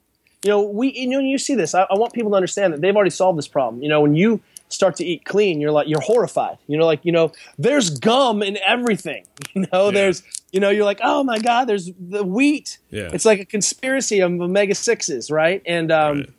[0.45, 1.75] You know, we you know you see this.
[1.75, 3.83] I, I want people to understand that they've already solved this problem.
[3.83, 6.59] You know, when you start to eat clean, you're like you're horrified.
[6.67, 9.25] You know, like you know, there's gum in everything.
[9.55, 9.93] You know, yeah.
[9.93, 12.79] there's you know, you're like, oh my god, there's the wheat.
[12.91, 13.11] Yeah.
[13.13, 15.63] It's like a conspiracy of omega sixes, right?
[15.67, 16.31] And um, right.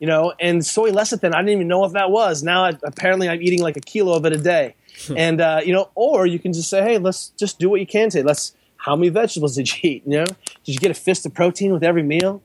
[0.00, 1.34] you know, and soy lecithin.
[1.34, 2.42] I didn't even know what that was.
[2.42, 4.74] Now I, apparently I'm eating like a kilo of it a day.
[5.16, 7.86] and uh, you know, or you can just say, hey, let's just do what you
[7.86, 8.24] can today.
[8.24, 10.02] Let's how many vegetables did you eat?
[10.06, 12.42] You know, did you get a fist of protein with every meal?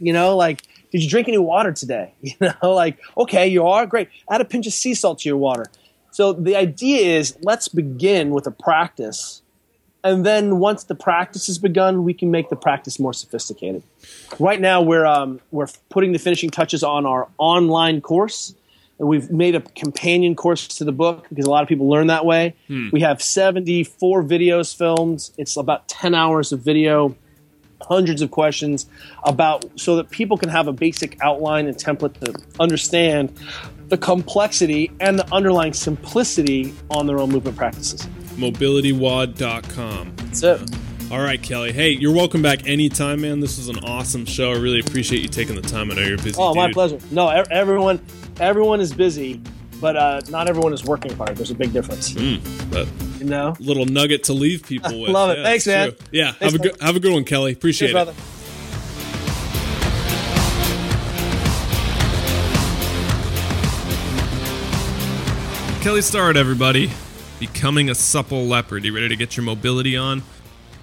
[0.00, 2.14] You know, like did you drink any water today?
[2.22, 4.08] You know, like okay, you are great.
[4.30, 5.66] Add a pinch of sea salt to your water.
[6.10, 9.42] So the idea is let's begin with a practice.
[10.02, 13.82] And then once the practice has begun, we can make the practice more sophisticated.
[14.38, 18.54] Right now, we're um, we're putting the finishing touches on our online course,
[18.98, 22.24] We've made a companion course to the book because a lot of people learn that
[22.24, 22.54] way.
[22.66, 22.88] Hmm.
[22.92, 25.30] We have 74 videos filmed.
[25.36, 27.14] It's about 10 hours of video,
[27.82, 28.86] hundreds of questions
[29.24, 33.38] about so that people can have a basic outline and template to understand
[33.88, 38.06] the complexity and the underlying simplicity on their own movement practices.
[38.36, 40.12] Mobilitywod.com.
[40.16, 40.60] That's it.
[41.10, 41.70] All right, Kelly.
[41.70, 43.38] Hey, you're welcome back anytime, man.
[43.38, 44.50] This was an awesome show.
[44.50, 45.92] I really appreciate you taking the time.
[45.92, 46.34] I know you're busy.
[46.36, 46.56] Oh, dude.
[46.56, 46.98] my pleasure.
[47.12, 48.00] No, everyone,
[48.40, 49.40] everyone is busy,
[49.80, 51.36] but uh, not everyone is working hard.
[51.36, 52.12] There's a big difference.
[52.12, 55.10] Mm, but you know, little nugget to leave people with.
[55.10, 55.38] Love it.
[55.38, 55.88] Yeah, Thanks, man.
[55.90, 55.98] True.
[56.12, 56.32] Yeah.
[56.32, 57.52] Thanks, have a good have a good one, Kelly.
[57.52, 58.12] Appreciate Cheers, it.
[58.12, 58.14] Brother.
[65.82, 66.90] Kelly Starrett, everybody.
[67.38, 68.84] Becoming a supple leopard.
[68.84, 70.22] You ready to get your mobility on?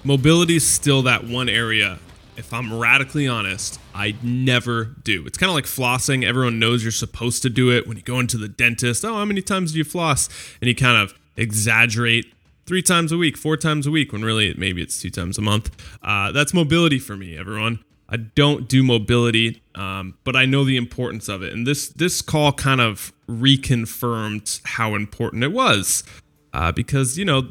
[0.02, 1.98] Mobility is still that one area
[2.36, 5.24] if I'm radically honest, I never do.
[5.26, 6.24] It's kind of like flossing.
[6.24, 9.04] Everyone knows you're supposed to do it when you go into the dentist.
[9.04, 10.28] Oh, how many times do you floss?
[10.60, 12.32] And you kind of exaggerate
[12.66, 15.42] three times a week, four times a week, when really maybe it's two times a
[15.42, 15.70] month.
[16.02, 17.78] Uh, that's mobility for me, everyone.
[18.08, 21.52] I don't do mobility, um, but I know the importance of it.
[21.52, 26.04] And this this call kind of reconfirmed how important it was,
[26.52, 27.48] uh, because you know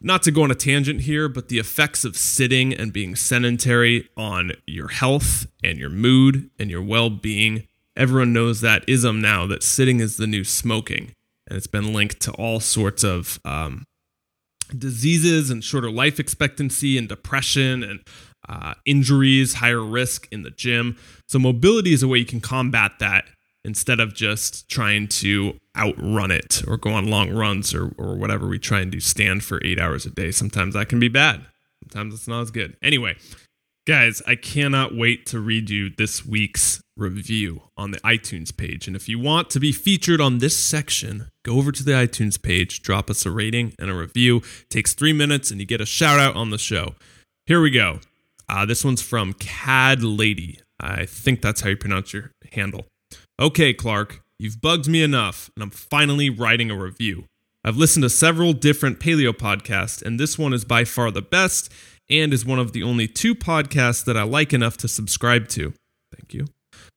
[0.00, 4.08] not to go on a tangent here, but the effects of sitting and being sedentary
[4.16, 7.66] on your health and your mood and your well being.
[7.96, 11.12] Everyone knows that ism now that sitting is the new smoking.
[11.48, 13.84] And it's been linked to all sorts of um,
[14.76, 18.00] diseases and shorter life expectancy and depression and
[18.48, 20.96] uh, injuries, higher risk in the gym.
[21.28, 23.24] So, mobility is a way you can combat that
[23.64, 28.46] instead of just trying to outrun it or go on long runs or, or whatever
[28.46, 31.44] we try and do stand for eight hours a day sometimes that can be bad
[31.82, 33.14] sometimes it's not as good anyway
[33.86, 38.88] Guys, I cannot wait to read you this week's review on the iTunes page.
[38.88, 42.42] And if you want to be featured on this section, go over to the iTunes
[42.42, 44.38] page, drop us a rating and a review.
[44.38, 46.96] It takes three minutes and you get a shout out on the show.
[47.46, 48.00] Here we go.
[48.48, 50.58] Uh, this one's from Cad Lady.
[50.80, 52.86] I think that's how you pronounce your handle.
[53.38, 57.24] Okay, Clark, you've bugged me enough, and I'm finally writing a review.
[57.64, 61.72] I've listened to several different paleo podcasts, and this one is by far the best
[62.08, 65.72] and is one of the only two podcasts that I like enough to subscribe to.
[66.14, 66.46] Thank you.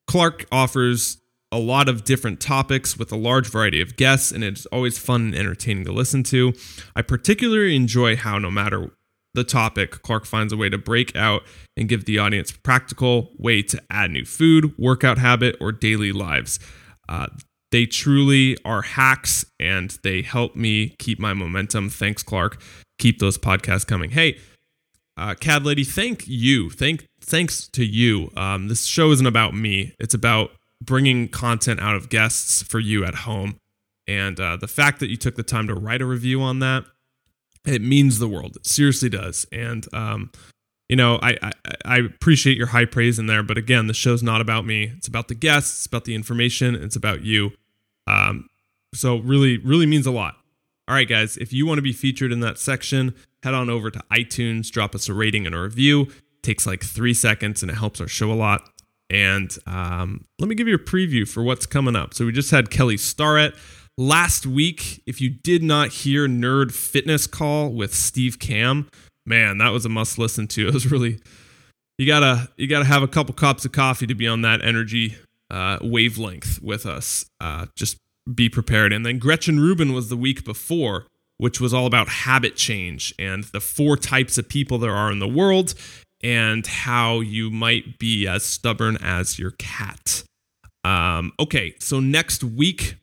[0.08, 1.18] Clark offers
[1.52, 5.22] a lot of different topics with a large variety of guests, and it's always fun
[5.22, 6.54] and entertaining to listen to.
[6.96, 8.92] I particularly enjoy how, no matter
[9.34, 11.44] the topic, Clark finds a way to break out
[11.76, 16.60] and give the audience practical way to add new food, workout habit, or daily lives.
[17.10, 17.28] Uh,
[17.72, 21.90] they truly are hacks and they help me keep my momentum.
[21.90, 22.62] Thanks, Clark.
[23.00, 24.12] Keep those podcasts coming.
[24.12, 24.38] Hey,
[25.18, 26.70] uh, Cad Lady, thank you.
[26.70, 28.32] Thank thanks to you.
[28.38, 29.94] Um, this show isn't about me.
[30.00, 30.52] It's about
[30.82, 33.58] bringing content out of guests for you at home.
[34.08, 36.86] And uh, the fact that you took the time to write a review on that,
[37.66, 38.56] it means the world.
[38.56, 39.46] It seriously does.
[39.52, 40.32] And um,
[40.90, 41.52] you know, I, I,
[41.86, 44.92] I appreciate your high praise in there, but again, the show's not about me.
[44.98, 45.78] It's about the guests.
[45.78, 46.76] It's about the information.
[46.76, 47.52] It's about you.
[48.08, 48.50] Um,
[48.94, 50.36] so really, really means a lot.
[50.88, 53.14] All right, guys, if you want to be featured in that section,
[53.44, 56.02] head on over to iTunes, drop us a rating and a review.
[56.02, 58.68] It takes like three seconds and it helps our show a lot.
[59.12, 62.16] And um, let me give you a preview for what's coming up.
[62.16, 63.54] So we just had Kelly Starrett
[63.98, 65.04] last week.
[65.06, 68.90] If you did not hear Nerd Fitness Call with Steve Kamb,
[69.30, 70.68] man, that was a must listen to.
[70.68, 71.20] It was really
[71.98, 75.16] you gotta you gotta have a couple cups of coffee to be on that energy
[75.52, 77.26] uh, wavelength with us.
[77.40, 77.98] Uh, just
[78.34, 78.94] be prepared.
[78.94, 81.08] And then Gretchen Rubin was the week before,
[81.38, 85.20] which was all about habit change and the four types of people there are in
[85.20, 85.74] the world
[86.22, 90.24] and how you might be as stubborn as your cat.
[90.84, 92.96] Um, okay, so next week,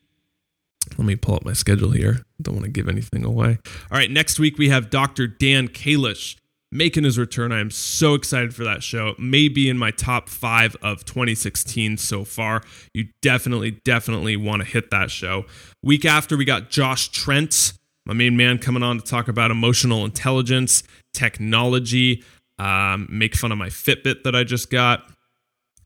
[0.98, 2.22] let me pull up my schedule here.
[2.40, 3.58] Don't want to give anything away.
[3.90, 5.26] All right, next week we have Dr.
[5.26, 6.36] Dan Kalish
[6.72, 7.52] making his return.
[7.52, 9.08] I am so excited for that show.
[9.08, 12.62] It may be in my top five of 2016 so far.
[12.92, 15.46] You definitely, definitely want to hit that show.
[15.82, 17.72] Week after, we got Josh Trent,
[18.04, 20.82] my main man, coming on to talk about emotional intelligence,
[21.12, 22.24] technology,
[22.58, 25.10] um, make fun of my Fitbit that I just got.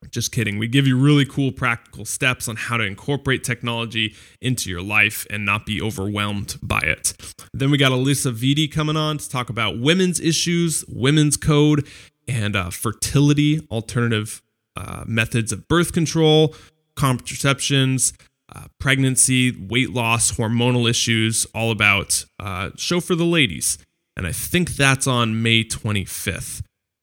[0.09, 0.59] Just kidding.
[0.59, 5.27] We give you really cool practical steps on how to incorporate technology into your life
[5.31, 7.13] and not be overwhelmed by it.
[7.53, 11.87] Then we got Alisa Vitti coming on to talk about women's issues, women's code,
[12.27, 14.43] and uh, fertility, alternative
[14.77, 16.55] uh, methods of birth control,
[16.97, 18.13] contraceptions,
[18.55, 23.79] uh, pregnancy, weight loss, hormonal issues, all about uh, show for the ladies.
[24.17, 26.63] And I think that's on May 25th.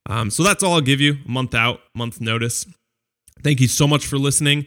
[0.09, 2.65] Um, so that's all I'll give you a month out, month notice.
[3.43, 4.65] Thank you so much for listening.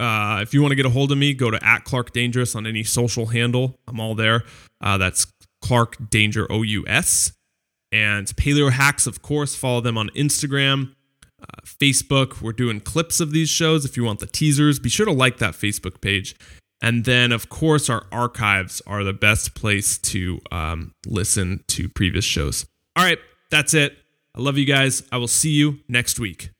[0.00, 2.54] Uh, if you want to get a hold of me, go to at Clark Dangerous
[2.54, 3.78] on any social handle.
[3.86, 4.42] I'm all there.
[4.80, 5.26] Uh, that's
[5.62, 7.32] Clark Danger O U S.
[7.92, 10.94] And Paleo Hacks, of course, follow them on Instagram,
[11.40, 12.42] uh, Facebook.
[12.42, 13.84] We're doing clips of these shows.
[13.84, 16.34] If you want the teasers, be sure to like that Facebook page.
[16.82, 22.24] And then, of course, our archives are the best place to um, listen to previous
[22.24, 22.66] shows.
[22.96, 23.18] All right,
[23.50, 23.96] that's it.
[24.34, 25.04] I love you guys.
[25.12, 26.50] I will see you next week.